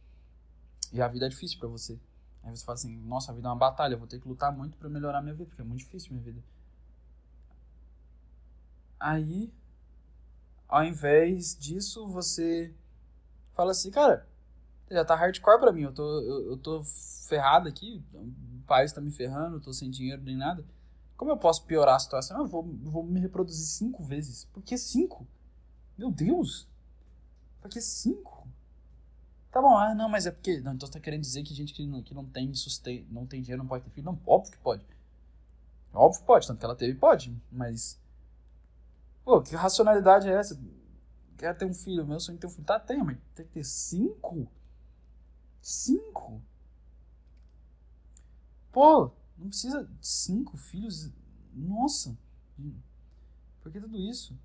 [0.92, 1.98] e a vida é difícil para você.
[2.42, 4.56] Aí você fala assim, nossa, a vida é uma batalha, eu vou ter que lutar
[4.56, 6.42] muito para melhorar minha vida, porque é muito difícil minha vida.
[8.98, 9.52] Aí,
[10.68, 12.72] ao invés disso, você
[13.56, 14.28] fala assim, cara,
[14.90, 16.84] já tá hardcore pra mim, eu tô, eu, eu tô
[17.26, 20.64] ferrado aqui, o país tá me ferrando, eu tô sem dinheiro nem nada.
[21.16, 22.38] Como eu posso piorar a situação?
[22.40, 24.44] Eu vou, vou me reproduzir cinco vezes.
[24.52, 25.26] Por que cinco?
[25.96, 26.68] Meu Deus!
[27.60, 28.46] Por que cinco?
[29.50, 30.60] Tá bom, ah, não, mas é porque.
[30.60, 33.24] Não, então você tá querendo dizer que gente que não, que não tem sustain, não
[33.24, 34.04] tem dinheiro não pode ter filho?
[34.04, 34.84] Não, óbvio que pode.
[35.94, 37.98] Óbvio que pode, tanto que ela teve, pode, mas.
[39.24, 40.60] Pô, que racionalidade é essa?
[41.36, 42.64] Quer ter um filho, meu sonho é ter um filho.
[42.64, 44.50] Tá, tem, mas tem que ter cinco?
[45.60, 46.40] Cinco?
[48.72, 51.10] Pô, não precisa de cinco filhos.
[51.52, 52.16] Nossa.
[53.62, 54.38] Por que tudo isso?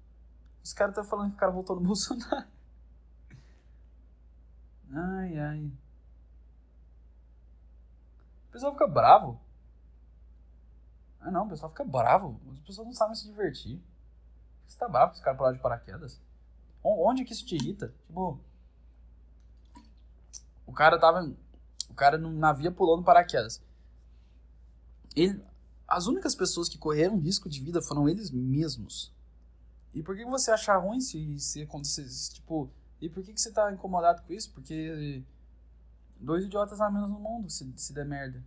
[0.63, 2.47] Os caras estão tá falando que o cara voltou no Bolsonaro.
[4.93, 5.71] Ai, ai.
[8.49, 9.39] O pessoal fica bravo.
[11.21, 12.39] Ah, não, o pessoal fica bravo.
[12.51, 13.81] As pessoas não sabem se divertir.
[14.67, 16.21] Você tá bravo com esse cara pular de paraquedas?
[16.83, 17.93] Onde que isso te irrita?
[18.07, 18.39] Tipo,
[20.65, 21.31] o cara tava.
[21.89, 23.61] O cara no navio pulou no paraquedas.
[25.15, 25.43] Ele,
[25.87, 29.13] as únicas pessoas que correram risco de vida foram eles mesmos.
[29.93, 32.71] E por que você achar ruim se, se acontecesse, tipo...
[33.01, 34.53] E por que, que você tá incomodado com isso?
[34.53, 35.21] Porque
[36.17, 38.41] dois idiotas a menos no mundo se, se der merda.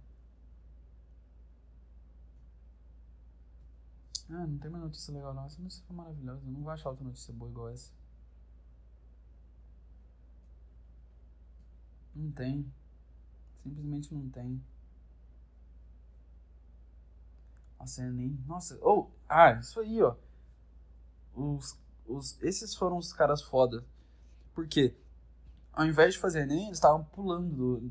[4.31, 5.45] Ah, não tem uma notícia legal não.
[5.45, 6.41] Essa notícia foi maravilhosa.
[6.47, 7.93] Eu não vou achar outra notícia boa igual essa.
[12.15, 12.71] Não tem.
[13.63, 14.63] Simplesmente não tem.
[17.79, 18.39] Nossa, Enem.
[18.47, 20.17] Nossa, oh, ah, isso aí, ó.
[21.35, 23.85] Os, os, esses foram os caras foda.
[24.55, 24.97] Porque,
[25.73, 27.55] ao invés de fazer Enem, eles estavam pulando.
[27.81, 27.91] Do,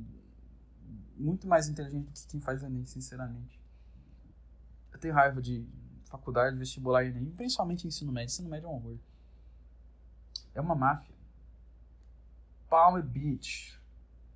[1.16, 3.62] muito mais inteligente do que quem faz Enem, sinceramente.
[4.92, 5.68] Eu tenho raiva de
[6.06, 8.32] faculdade, vestibular e Enem, principalmente ensino médio.
[8.32, 8.98] Ensino médio é um horror.
[10.56, 11.14] É uma máfia.
[12.70, 13.80] Palm Beach,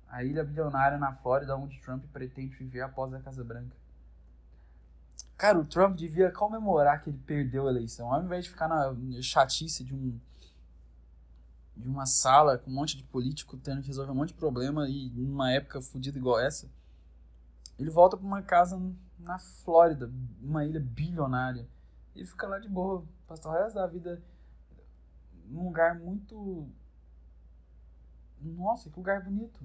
[0.08, 3.76] a ilha bilionária na Flórida onde Trump pretende viver após a Casa Branca.
[5.36, 8.94] Cara, o Trump devia comemorar que ele perdeu a eleição, ao invés de ficar na
[9.22, 10.18] chatice de um
[11.76, 14.88] de uma sala com um monte de político tendo que resolver um monte de problema
[14.88, 16.68] e numa época fodida igual essa.
[17.78, 18.80] Ele volta para uma casa
[19.16, 20.10] na Flórida,
[20.42, 21.68] uma ilha bilionária.
[22.16, 24.20] Ele fica lá de boa, passa o resto da vida
[25.46, 26.68] num lugar muito.
[28.40, 29.60] Nossa, que lugar bonito.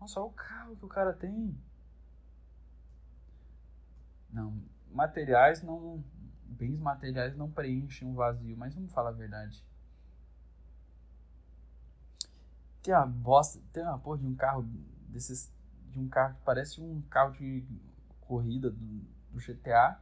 [0.00, 1.54] Nossa, olha o carro que o cara tem.
[4.30, 6.02] Não, materiais não.
[6.44, 9.64] Bens materiais não preenchem um vazio, mas vamos falar a verdade.
[12.82, 14.62] Tem uma bosta, tem uma porra de um carro
[15.08, 15.52] desses.
[15.90, 17.64] De um carro que parece um carro de
[18.20, 20.00] corrida do, do GTA.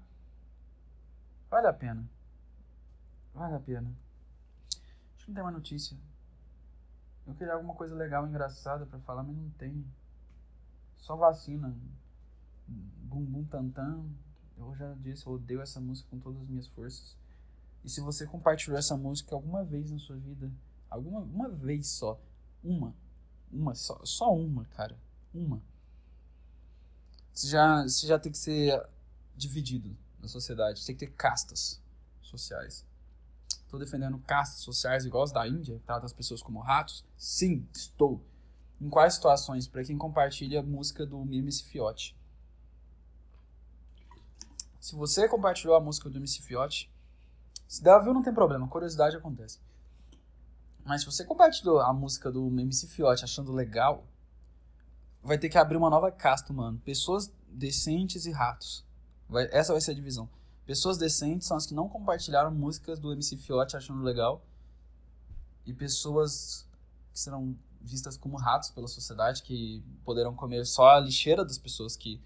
[1.50, 2.08] Vale a pena.
[3.34, 3.90] Vale a pena.
[5.16, 5.96] Acho que não tem mais notícia.
[7.28, 9.84] Eu queria alguma coisa legal, engraçada para falar, mas não tem.
[10.96, 11.76] Só vacina.
[12.66, 14.06] Bum Bum Tantan.
[14.56, 17.14] Eu já disse, eu odeio essa música com todas as minhas forças.
[17.84, 20.50] E se você compartilhou essa música alguma vez na sua vida,
[20.88, 22.18] alguma uma vez só,
[22.64, 22.94] uma,
[23.52, 24.98] uma só, só uma, cara,
[25.32, 25.62] uma.
[27.32, 28.82] Você já, você já tem que ser
[29.36, 31.80] dividido na sociedade, tem que ter castas
[32.22, 32.87] sociais.
[33.68, 37.04] Estou defendendo castas sociais igual as da Índia, trata as pessoas como ratos?
[37.18, 38.24] Sim, estou.
[38.80, 39.68] Em quais situações?
[39.68, 42.16] Para quem compartilha a música do MC Fiote.
[44.80, 46.90] Se você compartilhou a música do MC Fiote,
[47.68, 49.60] se der viu, não tem problema, curiosidade acontece.
[50.82, 54.06] Mas se você compartilhou a música do MC Fiote achando legal,
[55.22, 56.80] vai ter que abrir uma nova casta, mano.
[56.86, 58.82] Pessoas decentes e ratos.
[59.28, 60.26] Vai, essa vai ser a divisão.
[60.68, 64.44] Pessoas decentes são as que não compartilharam músicas do MC Fiote achando legal.
[65.64, 66.68] E pessoas
[67.10, 71.96] que serão vistas como ratos pela sociedade, que poderão comer só a lixeira das pessoas
[71.96, 72.20] que,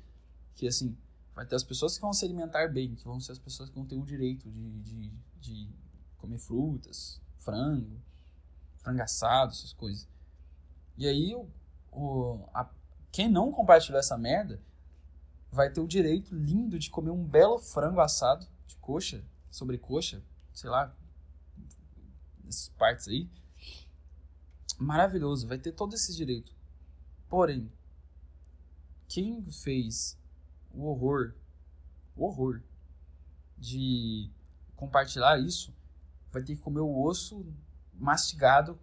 [0.57, 0.99] que assim,
[1.36, 3.76] vai ter as pessoas que vão se alimentar bem, que vão ser as pessoas que
[3.76, 5.68] vão ter o direito de, de, de
[6.18, 7.97] comer frutas, frango,
[8.78, 10.09] frango assado, essas coisas.
[10.99, 11.49] E aí, o,
[11.93, 12.68] o, a,
[13.12, 14.61] quem não compartilhou essa merda
[15.53, 20.22] vai ter o direito lindo de comer um belo frango assado de coxa, sobre coxa,
[20.55, 20.96] sei lá,
[22.48, 23.28] essas partes aí.
[24.78, 26.53] Maravilhoso, vai ter todo esse direito.
[27.28, 27.70] Porém,
[29.07, 30.18] quem fez
[30.72, 31.34] o horror,
[32.16, 32.62] o horror
[33.59, 34.30] de
[34.74, 35.72] compartilhar isso,
[36.32, 37.44] vai ter que comer o osso
[37.92, 38.78] mastigado,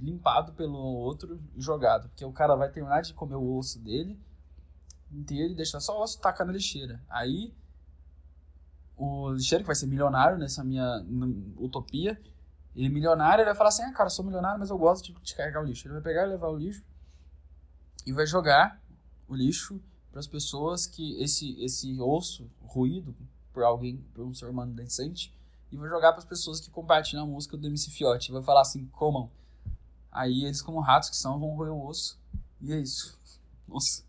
[0.00, 2.08] limpado pelo outro e jogado.
[2.08, 4.18] Porque o cara vai terminar de comer o osso dele
[5.12, 7.02] inteiro e deixar só o osso tacar na lixeira.
[7.08, 7.54] Aí
[8.96, 11.04] o lixeiro, que vai ser milionário nessa minha
[11.56, 12.20] utopia,
[12.74, 15.34] ele milionário, ele vai falar assim: ah, cara, sou milionário, mas eu gosto de, de
[15.34, 15.86] carregar o lixo.
[15.86, 16.82] Ele vai pegar e levar o lixo
[18.06, 18.82] e vai jogar
[19.28, 23.14] o lixo para as pessoas que esse esse osso ruído
[23.52, 25.34] por alguém, por um ser humano decente,
[25.70, 28.32] e vai jogar para as pessoas que compartilham a música do MC Fiote.
[28.32, 29.30] Vai falar assim, comam.
[30.10, 32.20] Aí eles, como ratos que são, vão roer o osso.
[32.60, 33.18] E é isso.
[33.66, 34.04] Nossa.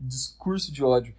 [0.00, 1.14] Discurso de ódio.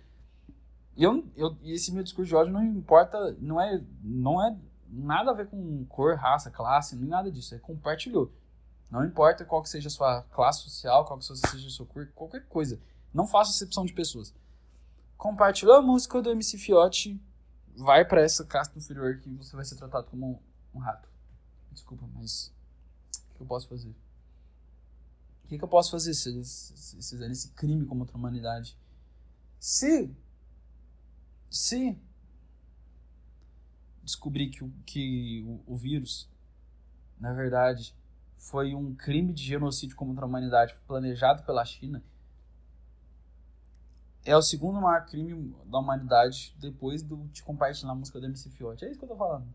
[0.95, 4.57] E eu, eu, esse meu discurso de ódio não importa, não é, não é
[4.87, 7.55] nada a ver com cor, raça, classe, nem nada disso.
[7.55, 8.31] É compartilhou.
[8.89, 12.11] Não importa qual que seja a sua classe social, qual que seja a sua cor,
[12.15, 12.79] qualquer coisa.
[13.13, 14.33] Não faça exceção de pessoas.
[15.15, 17.21] Compartilhou a música do MC Fiote,
[17.75, 20.41] vai para essa casta inferior que você vai ser tratado como
[20.73, 21.07] um, um rato.
[21.71, 22.53] Desculpa, mas
[23.31, 23.93] o que eu posso fazer?
[25.49, 26.31] Que, que eu posso fazer se
[26.95, 28.77] fizerem esse crime contra a humanidade?
[29.59, 30.15] Se
[31.49, 31.97] se
[34.03, 36.29] descobrir que, que o, o vírus,
[37.19, 37.95] na verdade,
[38.37, 42.03] foi um crime de genocídio contra a humanidade planejado pela China
[44.23, 48.49] é o segundo maior crime da humanidade depois do de compartilhar a música do MC
[48.51, 48.85] Fiote.
[48.85, 49.47] É isso que eu tô falando.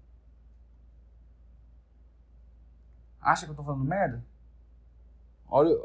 [3.21, 4.25] Acha que eu tô falando merda?
[5.57, 5.79] Olha,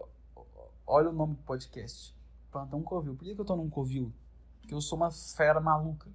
[0.87, 2.15] olha o nome do podcast.
[2.51, 3.15] Plantão Covil.
[3.15, 4.11] Por que, que eu tô num Covil?
[4.59, 6.09] Porque eu sou uma fera maluca.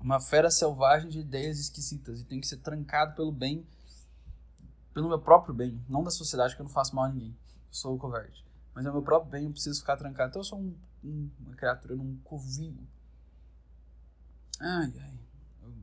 [0.00, 2.20] Uma fera selvagem de ideias esquisitas.
[2.20, 3.64] E tem que ser trancado pelo bem.
[4.92, 5.80] Pelo meu próprio bem.
[5.88, 7.30] Não da sociedade, que eu não faço mal a ninguém.
[7.30, 8.44] Eu sou o covarde
[8.74, 10.30] mas é o meu próprio bem, eu preciso ficar trancado.
[10.30, 12.74] Então eu sou um, um, uma criatura num covil.
[14.58, 15.18] Ai, ai.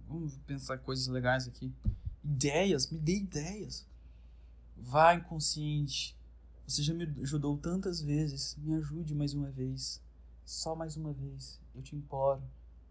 [0.10, 1.72] Vamos pensar coisas legais aqui.
[2.24, 3.88] Ideias, me dê ideias.
[4.82, 6.18] Vá, inconsciente.
[6.68, 8.56] Você já me ajudou tantas vezes.
[8.58, 10.02] Me ajude mais uma vez.
[10.46, 11.60] Só mais uma vez.
[11.76, 12.42] Eu te imploro.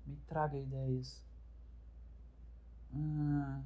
[0.07, 1.22] Me traga ideias.
[2.95, 3.62] Ah.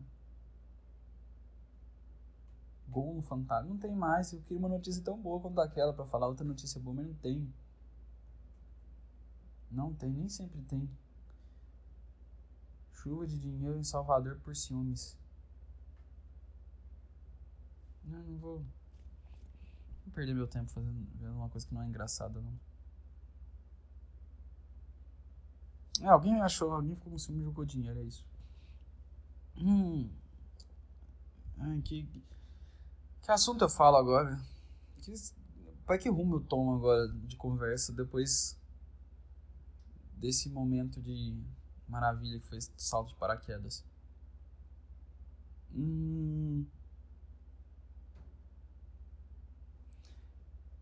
[2.89, 3.73] Gol no Fantástico.
[3.73, 4.33] Não tem mais.
[4.33, 7.15] Eu queria uma notícia tão boa quanto aquela para falar outra notícia boa, mas não
[7.15, 7.53] tem.
[9.71, 10.89] Não tem, nem sempre tem.
[12.93, 15.17] Chuva de dinheiro em Salvador por ciúmes.
[18.05, 18.65] Não, não vou.
[20.05, 22.59] Não perder meu tempo fazendo, fazendo uma coisa que não é engraçada, não.
[26.01, 28.27] É, alguém achou, alguém ficou com ciúme e jogou dinheiro, é isso.
[29.57, 30.11] Hum.
[31.59, 32.09] Ai, que.
[33.23, 34.41] Que assunto eu falo agora?
[34.99, 35.15] Que,
[35.87, 38.59] para que rumo eu tomo agora de conversa depois
[40.15, 41.41] desse momento de
[41.89, 43.85] maravilha que foi esse salto de paraquedas?
[45.73, 46.67] Hum...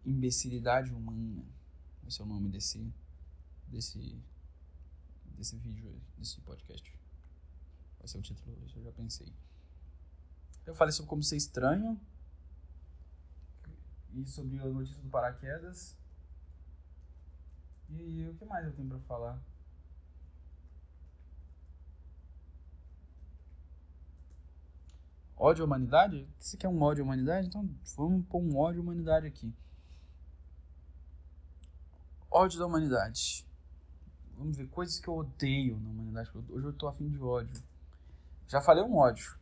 [0.04, 1.44] Imbecilidade humana.
[2.06, 2.92] Esse é o nome desse
[3.68, 4.18] desse
[5.36, 6.98] desse vídeo, desse podcast.
[7.98, 9.32] Vai ser o título, eu já pensei.
[10.66, 12.00] Eu falei sobre como ser estranho,
[14.14, 15.96] e sobre a notícia do paraquedas.
[17.88, 19.42] E o que mais eu tenho para falar?
[25.36, 26.28] Ódio à humanidade?
[26.38, 27.46] Você quer um ódio à humanidade?
[27.46, 29.52] Então vamos pôr um ódio à humanidade aqui.
[32.30, 33.44] Ódio da humanidade.
[34.36, 36.30] Vamos ver coisas que eu odeio na humanidade.
[36.48, 37.62] Hoje eu tô afim de ódio.
[38.48, 39.36] Já falei um ódio.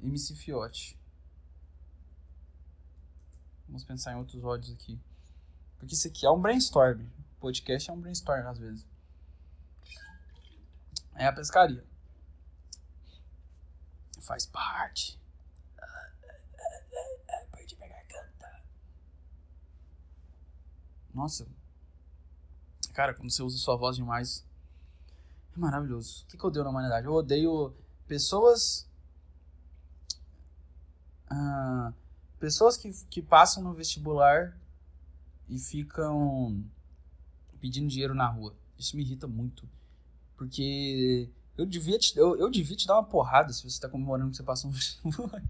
[0.00, 0.98] MC Fiote.
[3.66, 4.98] Vamos pensar em outros ódios aqui.
[5.78, 7.04] Porque isso aqui é um brainstorm.
[7.40, 8.86] Podcast é um brainstorm às vezes.
[11.14, 11.84] É a pescaria.
[14.20, 15.18] Faz parte.
[21.12, 21.46] Nossa.
[22.96, 24.42] Cara, quando você usa sua voz demais.
[25.54, 26.24] É maravilhoso.
[26.24, 27.06] O que, que eu odeio na humanidade?
[27.06, 27.74] Eu odeio
[28.06, 28.88] pessoas.
[31.28, 31.92] Ah,
[32.40, 34.58] pessoas que, que passam no vestibular
[35.46, 36.64] e ficam
[37.60, 38.54] pedindo dinheiro na rua.
[38.78, 39.68] Isso me irrita muito.
[40.34, 41.28] Porque
[41.58, 44.38] eu devia te, eu, eu devia te dar uma porrada se você está comemorando que
[44.38, 45.42] você passou um vestibular.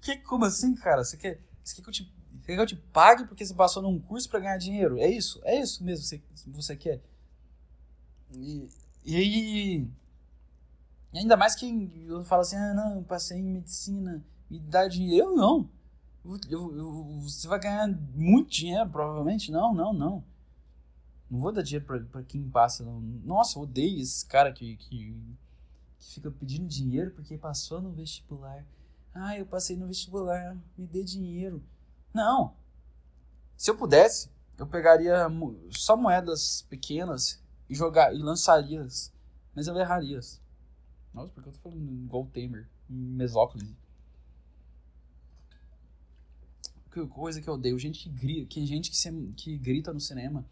[0.00, 1.04] que, como assim, cara?
[1.04, 2.17] Você quer, você quer que eu te
[2.48, 4.98] quer que eu te pague porque você passou num curso para ganhar dinheiro?
[4.98, 5.38] É isso?
[5.44, 7.02] É isso mesmo que você, você quer?
[8.32, 8.66] E,
[9.04, 9.88] e aí.
[11.12, 11.66] E ainda mais que
[12.06, 15.28] eu falo assim: ah, não, eu passei em medicina, me dá dinheiro.
[15.28, 15.68] Eu não.
[16.24, 19.52] Eu, eu, você vai ganhar muito dinheiro, provavelmente.
[19.52, 20.24] Não, não, não.
[21.30, 22.82] Não vou dar dinheiro pra quem passa.
[22.82, 22.98] Não.
[23.00, 25.14] Nossa, eu odeio esse cara que, que,
[25.98, 28.64] que fica pedindo dinheiro porque passou no vestibular.
[29.14, 31.62] Ah, eu passei no vestibular, me dê dinheiro.
[32.18, 32.52] Não.
[33.56, 35.28] Se eu pudesse, eu pegaria
[35.70, 37.40] só moedas pequenas
[37.70, 38.84] e jogar e lançaria,
[39.54, 40.18] mas eu erraria.
[41.14, 43.72] Nossa, porque eu tô falando igual o Temer, mesóclise.
[46.90, 50.00] Que coisa que eu odeio, gente que grita, que gente que, se, que grita no
[50.00, 50.44] cinema.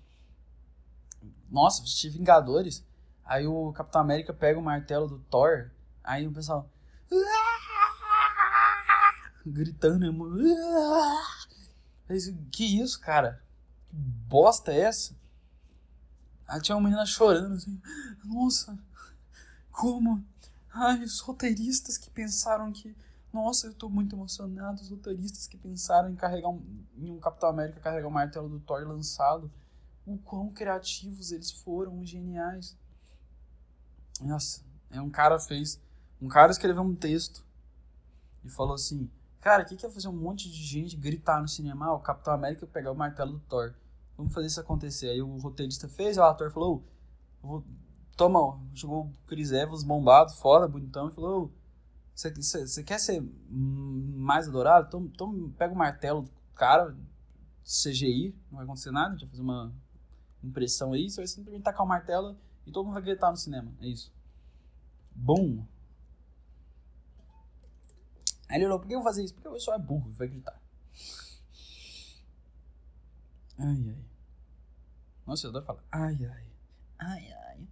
[1.50, 2.84] Nossa, assisti Vingadores.
[3.24, 5.72] Aí o Capitão América pega o martelo do Thor.
[6.04, 6.70] Aí o pessoal.
[9.44, 10.06] Gritando.
[12.50, 13.42] Que isso, cara?
[13.86, 15.14] Que bosta é essa?
[16.46, 17.80] Aí tinha uma menina chorando assim.
[18.24, 18.78] Nossa,
[19.72, 20.24] como?
[20.72, 22.94] Ai, os roteiristas que pensaram que.
[23.32, 24.80] Nossa, eu tô muito emocionado.
[24.80, 26.62] Os roteiristas que pensaram em carregar um,
[26.96, 29.50] em um Capitão América carregar o martelo do Thor lançado.
[30.06, 32.76] O quão criativos eles foram, geniais.
[34.20, 35.80] Nossa, é um cara fez.
[36.22, 37.44] Um cara escreveu um texto
[38.44, 39.10] e falou assim:
[39.46, 41.86] Cara, o que, que é fazer um monte de gente gritar no cinema?
[41.86, 43.76] Ah, o Capitão América pegar o martelo do Thor.
[44.16, 45.08] Vamos fazer isso acontecer.
[45.08, 46.82] Aí o roteirista fez, o ator falou:
[47.40, 47.64] vou,
[48.16, 51.52] Toma, jogou o Chris Evans bombado, fora, bonitão, e falou:
[52.12, 54.88] Você quer ser mais adorado?
[54.88, 56.96] Então, então pega o martelo do cara,
[57.62, 59.72] CGI, não vai acontecer nada, a gente vai fazer uma
[60.42, 62.36] impressão aí, você vai simplesmente tacar o martelo
[62.66, 63.72] e todo mundo vai gritar no cinema.
[63.80, 64.12] É isso.
[65.14, 65.64] Bom.
[68.48, 69.34] Aí ele falou, por que eu vou fazer isso?
[69.34, 70.60] Porque o pessoal é burro, vai gritar.
[73.58, 74.04] Ai, ai.
[75.26, 75.82] Nossa, eu adoro falar.
[75.90, 76.46] Ai, ai.
[76.98, 77.66] Ai, ai.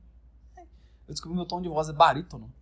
[1.06, 2.52] Eu descobri meu tom de voz é barítono.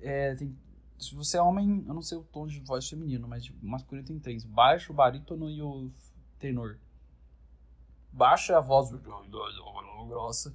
[0.00, 0.56] É, tem,
[0.98, 4.06] se você é homem, eu não sei o tom de voz feminino, mas de masculino
[4.06, 5.90] tem três: baixo, barítono e o
[6.38, 6.78] tenor.
[8.12, 10.54] Baixo é a voz grossa.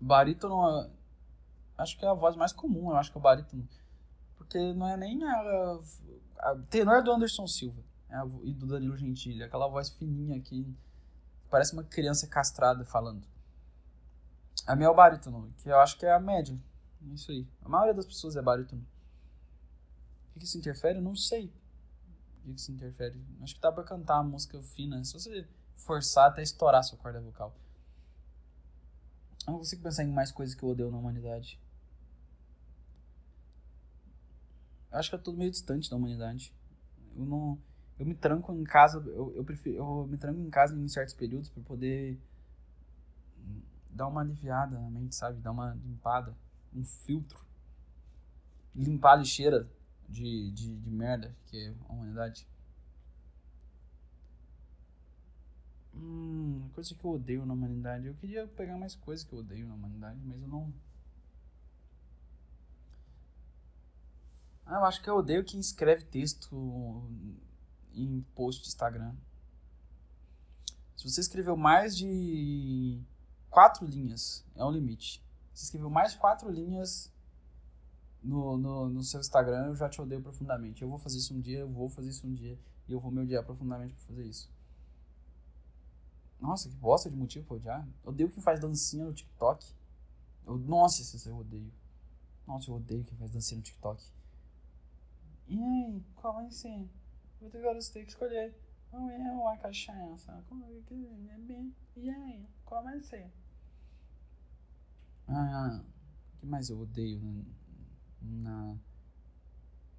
[0.00, 0.90] Barítono,
[1.76, 3.68] acho que é a voz mais comum, eu acho que é o barítono.
[4.36, 5.80] Porque não é nem a,
[6.38, 10.40] a tenor é do Anderson Silva é a, e do Danilo Gentili, aquela voz fininha
[10.40, 10.66] que
[11.50, 13.26] parece uma criança castrada falando.
[14.66, 16.58] A minha é o barítono, que eu acho que é a média.
[17.12, 17.46] Isso aí.
[17.62, 18.86] A maioria das pessoas é barítono.
[20.34, 20.98] O que, isso interfere?
[20.98, 21.52] Eu não sei.
[22.38, 23.22] O que, isso interfere?
[23.42, 24.98] Acho que dá pra cantar a música fina.
[24.98, 25.46] É só você
[25.76, 27.54] forçar até estourar sua corda vocal.
[29.46, 31.60] Eu não consigo pensar em mais coisas que eu odeio na humanidade.
[34.94, 36.54] Eu acho que é tudo meio distante da humanidade.
[37.16, 37.58] Eu não.
[37.98, 38.98] Eu me tranco em casa.
[39.08, 42.16] Eu, eu, prefiro, eu me tranco em casa em certos períodos para poder
[43.90, 45.40] dar uma aliviada na mente, sabe?
[45.40, 46.32] Dar uma limpada.
[46.72, 47.44] Um filtro.
[48.72, 49.68] Limpar a lixeira
[50.08, 52.46] de, de, de merda que é a humanidade.
[55.92, 58.06] Hum, coisa que eu odeio na humanidade.
[58.06, 60.72] Eu queria pegar mais coisas que eu odeio na humanidade, mas eu não.
[64.78, 67.08] Eu acho que eu odeio quem escreve texto
[67.92, 69.14] em post de Instagram.
[70.96, 73.02] Se você escreveu mais de
[73.50, 75.24] quatro linhas, é um limite.
[75.52, 77.12] Se escreveu mais de quatro linhas
[78.22, 80.82] no, no, no seu Instagram, eu já te odeio profundamente.
[80.82, 82.58] Eu vou fazer isso um dia, eu vou fazer isso um dia,
[82.88, 84.50] e eu vou me odiar profundamente por fazer isso.
[86.40, 87.88] Nossa, que bosta de motivo pra odiar.
[88.04, 89.66] Odeio quem faz dancinha no TikTok.
[90.46, 91.72] Eu, nossa, isso eu odeio.
[92.46, 94.02] Nossa, eu odeio quem faz dancinha no TikTok.
[95.48, 96.88] E aí, qual vai ser?
[97.42, 98.54] Agora você tem que escolher.
[98.92, 100.44] Não é uma cachaça.
[100.48, 101.74] Como é que é bem?
[101.96, 103.30] E aí, qual vai ser?
[105.28, 105.82] Ah,
[106.34, 107.44] o que mais eu odeio
[108.20, 108.76] na,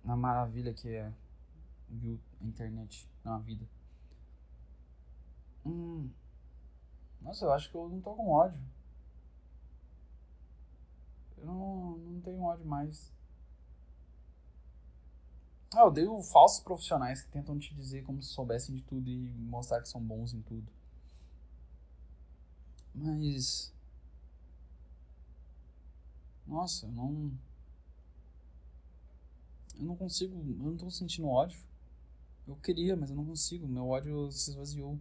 [0.03, 1.11] na maravilha que é
[2.41, 3.67] a internet na vida?
[5.65, 6.09] Hum,
[7.21, 8.61] nossa, eu acho que eu não tô com ódio.
[11.37, 13.14] Eu não, não tenho ódio mais.
[15.73, 19.17] Ah, eu odeio falsos profissionais que tentam te dizer como se soubessem de tudo e
[19.37, 20.71] mostrar que são bons em tudo.
[22.95, 23.71] Mas.
[26.47, 27.31] Nossa, eu não.
[29.77, 30.35] Eu não consigo.
[30.35, 31.59] Eu não tô sentindo ódio.
[32.47, 33.67] Eu queria, mas eu não consigo.
[33.67, 34.99] Meu ódio se esvaziou.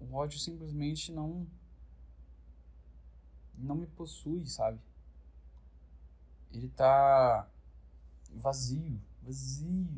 [0.00, 1.46] O ódio simplesmente não.
[3.58, 4.80] Não me possui, sabe?
[6.52, 7.48] Ele tá.
[8.34, 9.00] Vazio.
[9.22, 9.88] Vazio.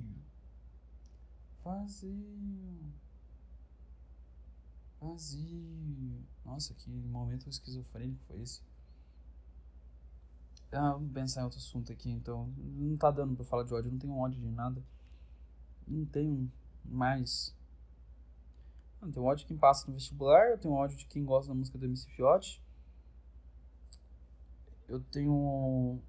[1.64, 2.92] Vazio.
[5.00, 6.24] Vazio.
[6.44, 8.62] Nossa, que momento esquizofrênico foi esse?
[10.72, 12.52] Ah, vamos pensar em outro assunto aqui, então.
[12.56, 14.82] Não tá dando pra falar de ódio, não tenho ódio de nada.
[15.86, 16.50] Não tenho
[16.84, 17.54] mais.
[19.02, 21.54] Eu tenho ódio de quem passa no vestibular, eu tenho ódio de quem gosta da
[21.54, 22.62] música do MC Fiote.
[24.86, 26.00] Eu tenho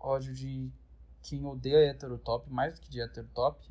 [0.00, 0.72] ódio de
[1.22, 3.68] quem odeia heterotop mais do que de heterotop.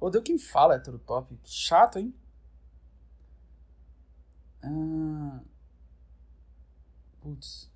[0.00, 1.36] Odeio quem fala heterotop.
[1.36, 2.14] Que chato, hein?
[4.62, 5.40] Ah,
[7.20, 7.70] putz.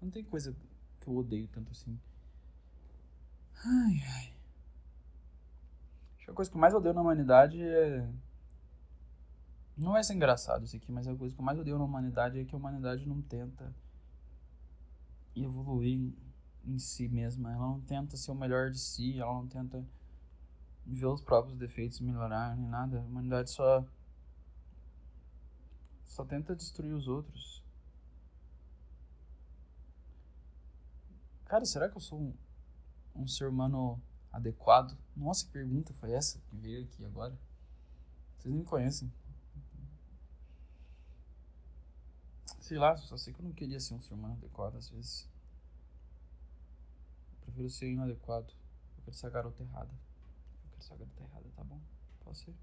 [0.00, 0.54] Não tem coisa
[1.00, 1.98] que eu odeio tanto assim.
[3.64, 4.34] Ai, ai.
[6.16, 8.08] Acho que a coisa que eu mais odeio na humanidade é.
[9.76, 12.38] Não vai ser engraçado isso aqui, mas a coisa que eu mais odeio na humanidade
[12.38, 13.74] é que a humanidade não tenta
[15.34, 16.12] evoluir
[16.64, 17.52] em si mesma.
[17.52, 19.84] Ela não tenta ser o melhor de si, ela não tenta
[20.86, 23.00] ver os próprios defeitos melhorar nem nada.
[23.00, 23.86] A humanidade só
[26.04, 27.64] só tenta destruir os outros.
[31.46, 32.34] Cara, será que eu sou um,
[33.14, 34.00] um ser humano
[34.32, 34.96] adequado?
[35.16, 37.36] Nossa, que pergunta foi essa que veio aqui agora?
[38.38, 39.12] Vocês nem me conhecem.
[42.64, 45.28] Sei lá, só sei que eu não queria ser um ser humano adequado às vezes.
[47.30, 48.54] Eu prefiro ser inadequado.
[48.96, 49.92] Eu quero ser a garota errada.
[49.92, 51.78] Eu quero ser a garota errada, tá bom?
[52.20, 52.54] Posso ser?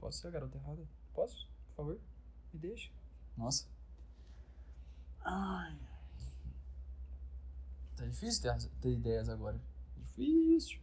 [0.00, 0.88] Posso ser a garota errada?
[1.12, 1.46] Posso?
[1.66, 2.00] Por favor?
[2.50, 2.90] Me deixa.
[3.36, 3.68] Nossa.
[5.20, 5.78] Ai.
[7.94, 9.60] Tá difícil ter, ter ideias agora.
[9.98, 10.80] Difícil.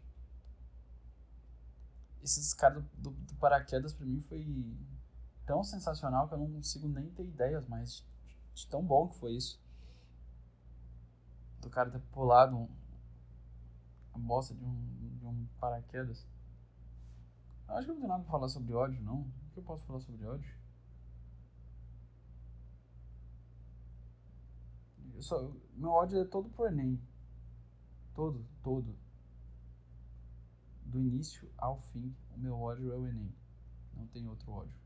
[2.22, 4.46] Esses caras do, do, do, paraquedas pra mim foi
[5.48, 8.08] tão sensacional que eu não consigo nem ter ideias mais
[8.60, 9.62] de, tão bom que foi isso.
[11.62, 12.70] Do cara ter pulado um,
[14.14, 16.28] a bosta de um, de um paraquedas.
[17.68, 19.22] Eu acho que não tem nada pra falar sobre ódio, não.
[19.22, 20.58] O que eu posso falar sobre ódio?
[25.14, 27.00] Eu só, meu ódio é todo pro Enem.
[28.16, 28.98] Todo, todo.
[30.86, 33.34] Do início ao fim, o meu ódio é o Enem.
[33.94, 34.80] Não tem outro ódio.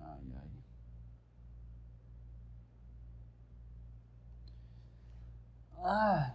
[0.00, 0.50] Ai, ai.
[5.86, 6.34] Ah,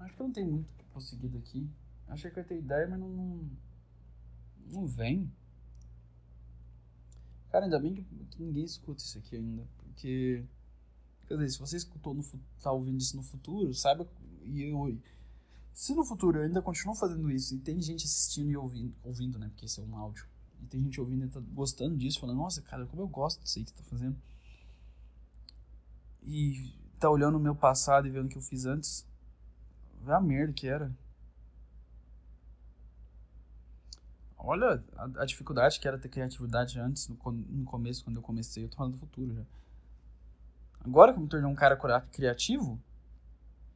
[0.00, 1.70] acho que não tem muito conseguido aqui.
[2.08, 3.50] Achei que eu ia ter ideia, mas não, não,
[4.66, 5.30] não vem.
[7.52, 9.64] Cara, ainda bem que, que, ninguém escuta isso aqui ainda.
[9.78, 10.44] Porque.
[11.28, 12.24] Quer dizer, se você escutou no
[12.60, 14.04] tá ouvindo isso no futuro, saiba.
[14.42, 14.98] E eu.
[15.72, 19.38] Se no futuro eu ainda continuo fazendo isso e tem gente assistindo e ouvindo, ouvindo,
[19.38, 19.46] né?
[19.48, 20.26] Porque esse é um áudio.
[20.60, 23.60] E tem gente ouvindo e tá gostando disso, falando, nossa, cara, como eu gosto disso
[23.60, 24.16] aí que você tá fazendo.
[26.24, 29.06] E tá olhando o meu passado e vendo o que eu fiz antes.
[30.02, 30.92] Vê a merda que era.
[34.36, 38.64] Olha a, a, dificuldade que era ter criatividade antes, no, no, começo, quando eu comecei.
[38.64, 39.42] Eu tô falando do futuro já.
[40.80, 41.76] Agora que eu me tornei um cara
[42.12, 42.80] criativo,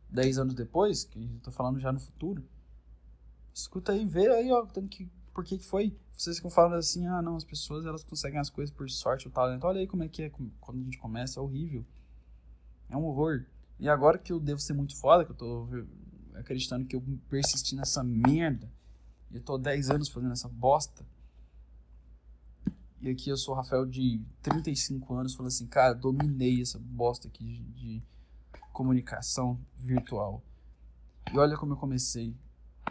[0.08, 2.44] 10 anos depois, que eu tô falando já no futuro,
[3.52, 5.96] escuta aí, vê aí, ó, que, por que foi.
[6.16, 9.32] Vocês ficam falando assim, ah, não, as pessoas elas conseguem as coisas por sorte ou
[9.32, 9.64] talento.
[9.64, 11.84] Olha aí como é que é quando a gente começa, é horrível.
[12.92, 13.46] É um horror.
[13.80, 15.66] E agora que eu devo ser muito foda, que eu tô
[16.34, 18.70] acreditando que eu persisti nessa merda,
[19.32, 21.02] eu tô 10 anos fazendo essa bosta.
[23.00, 27.28] E aqui eu sou o Rafael de 35 anos, falando assim, cara, dominei essa bosta
[27.28, 28.02] aqui de, de
[28.74, 30.42] comunicação virtual.
[31.32, 32.36] E olha como eu comecei.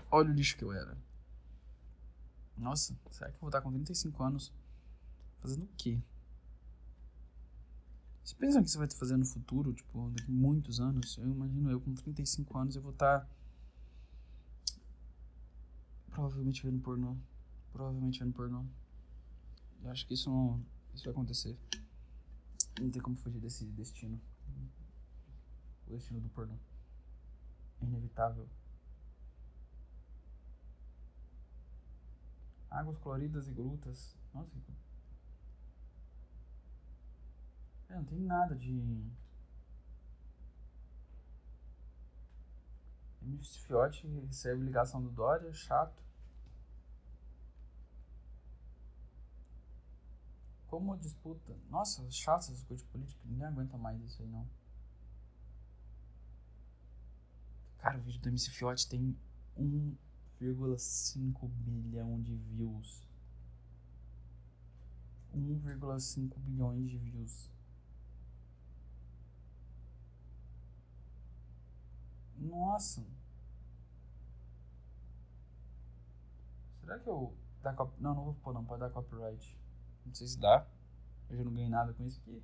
[0.10, 0.98] Olha o lixo que eu era.
[2.58, 4.52] Nossa, será que eu vou estar com 35 anos
[5.40, 6.00] fazendo o quê?
[8.24, 11.18] Você pensa o que você vai fazer no futuro, tipo, daqui muitos anos?
[11.18, 13.28] Eu imagino eu com 35 anos eu vou estar
[16.12, 17.16] Provavelmente vendo pornô.
[17.72, 18.66] Provavelmente vendo pornô.
[19.82, 20.64] Eu acho que isso não.
[20.94, 21.58] Isso vai acontecer.
[22.80, 24.20] Não tem como fugir desse destino.
[25.88, 26.56] O destino do pornô.
[27.82, 28.48] É inevitável.
[32.70, 34.16] Águas coloridas e grutas.
[34.34, 34.72] Nossa, que...
[37.92, 39.04] É, não tem nada de.
[43.22, 46.02] MC Fiote recebe ligação do Dória, chato.
[50.68, 51.54] Como disputa.
[51.70, 53.22] Nossa, chato essas coisas de política.
[53.26, 54.48] Ninguém aguenta mais isso aí, não.
[57.80, 59.18] Cara, o vídeo do MC Fiote tem
[59.60, 63.06] 1,5 bilhão de views.
[65.36, 67.52] 1,5 bilhões de views.
[72.42, 73.06] Nossa.
[76.82, 77.34] Será que eu.
[77.62, 77.94] Dá cop...
[78.02, 79.58] Não, não vou pôr não, pode dar copyright.
[80.06, 80.66] Não sei se dá.
[81.30, 82.42] Eu já não ganhei nada com isso aqui.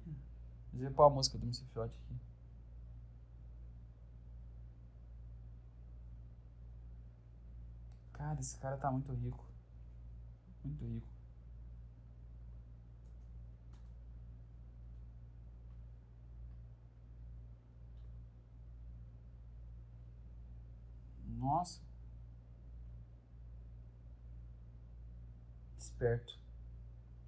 [0.71, 2.15] Mas eu vou pôr a música do MC Fiote aqui.
[8.13, 9.43] Cara, esse cara tá muito rico.
[10.63, 11.16] Muito rico.
[21.38, 21.81] Nossa.
[25.77, 26.38] Esperto.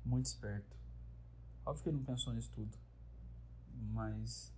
[0.04, 0.76] Muito esperto.
[1.66, 2.78] Óbvio que ele não pensou nisso tudo.
[3.94, 4.54] Mas.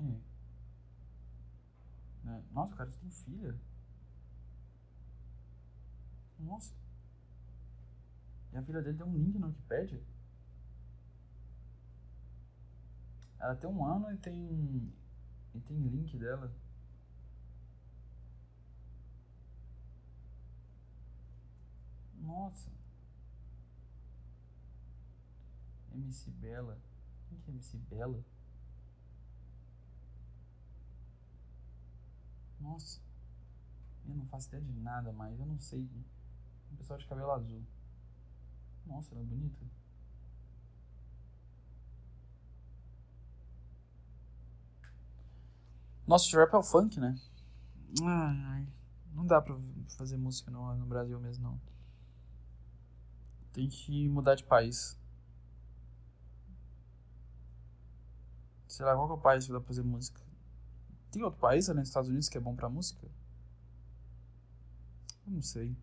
[0.00, 0.32] É.
[2.24, 2.44] Né?
[2.52, 3.58] Nossa, cara tem filha.
[6.38, 6.74] Nossa.
[8.52, 10.02] E a filha dele tem um link no Wikipedia.
[13.42, 14.94] Ela tem um ano e tem.
[15.52, 16.54] E tem link dela.
[22.20, 22.70] Nossa.
[25.92, 26.78] MC Bela.
[27.28, 28.24] Quem que é MC Bela?
[32.60, 33.00] Nossa.
[34.06, 35.38] Eu não faço ideia de nada mais.
[35.38, 35.90] Eu não sei.
[36.70, 37.62] Um pessoal de cabelo azul.
[38.86, 39.66] Nossa, ela é bonita.
[46.12, 47.18] Nosso rap é o funk, né?
[48.02, 48.68] Ai, ai.
[49.14, 49.56] Não dá pra
[49.96, 51.60] fazer música no, no Brasil mesmo, não.
[53.50, 54.94] Tem que mudar de país.
[58.68, 60.20] Sei lá, qual que é o país que dá pra fazer música?
[61.10, 63.08] Tem outro país além dos Estados Unidos que é bom pra música?
[65.26, 65.74] Eu não sei.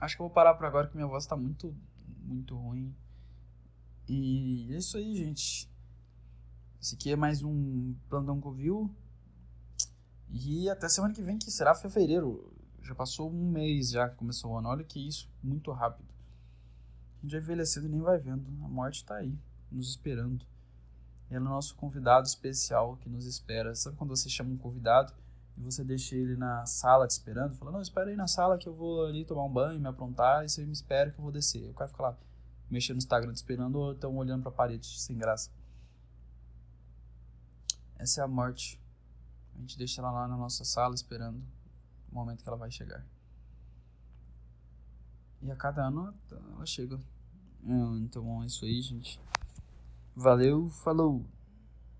[0.00, 1.76] Acho que eu vou parar por agora que minha voz tá muito,
[2.20, 2.94] muito ruim.
[4.08, 5.68] E é isso aí, gente.
[6.80, 8.88] Esse aqui é mais um plantão Covil.
[10.30, 12.52] E até semana que vem, que será fevereiro.
[12.82, 14.68] Já passou um mês já que começou o ano.
[14.68, 16.08] Olha que isso, muito rápido.
[17.18, 18.46] A gente já envelhecendo e nem vai vendo.
[18.64, 19.36] A morte tá aí,
[19.72, 20.46] nos esperando.
[21.28, 23.74] E é o nosso convidado especial que nos espera.
[23.74, 25.12] Sabe quando você chama um convidado
[25.56, 27.56] e você deixa ele na sala te esperando?
[27.56, 30.44] Fala, não, espera aí na sala que eu vou ali tomar um banho, me aprontar,
[30.44, 31.68] e você me espera que eu vou descer.
[31.68, 32.16] O cara fica lá
[32.70, 35.50] mexendo no Instagram te esperando ou então olhando pra parede sem graça.
[37.98, 38.80] Essa é a morte.
[39.54, 41.42] A gente deixa ela lá na nossa sala esperando
[42.10, 43.04] o momento que ela vai chegar.
[45.42, 46.98] E a cada ano ela chega.
[48.00, 49.20] Então é isso aí, gente.
[50.14, 51.26] Valeu, falou!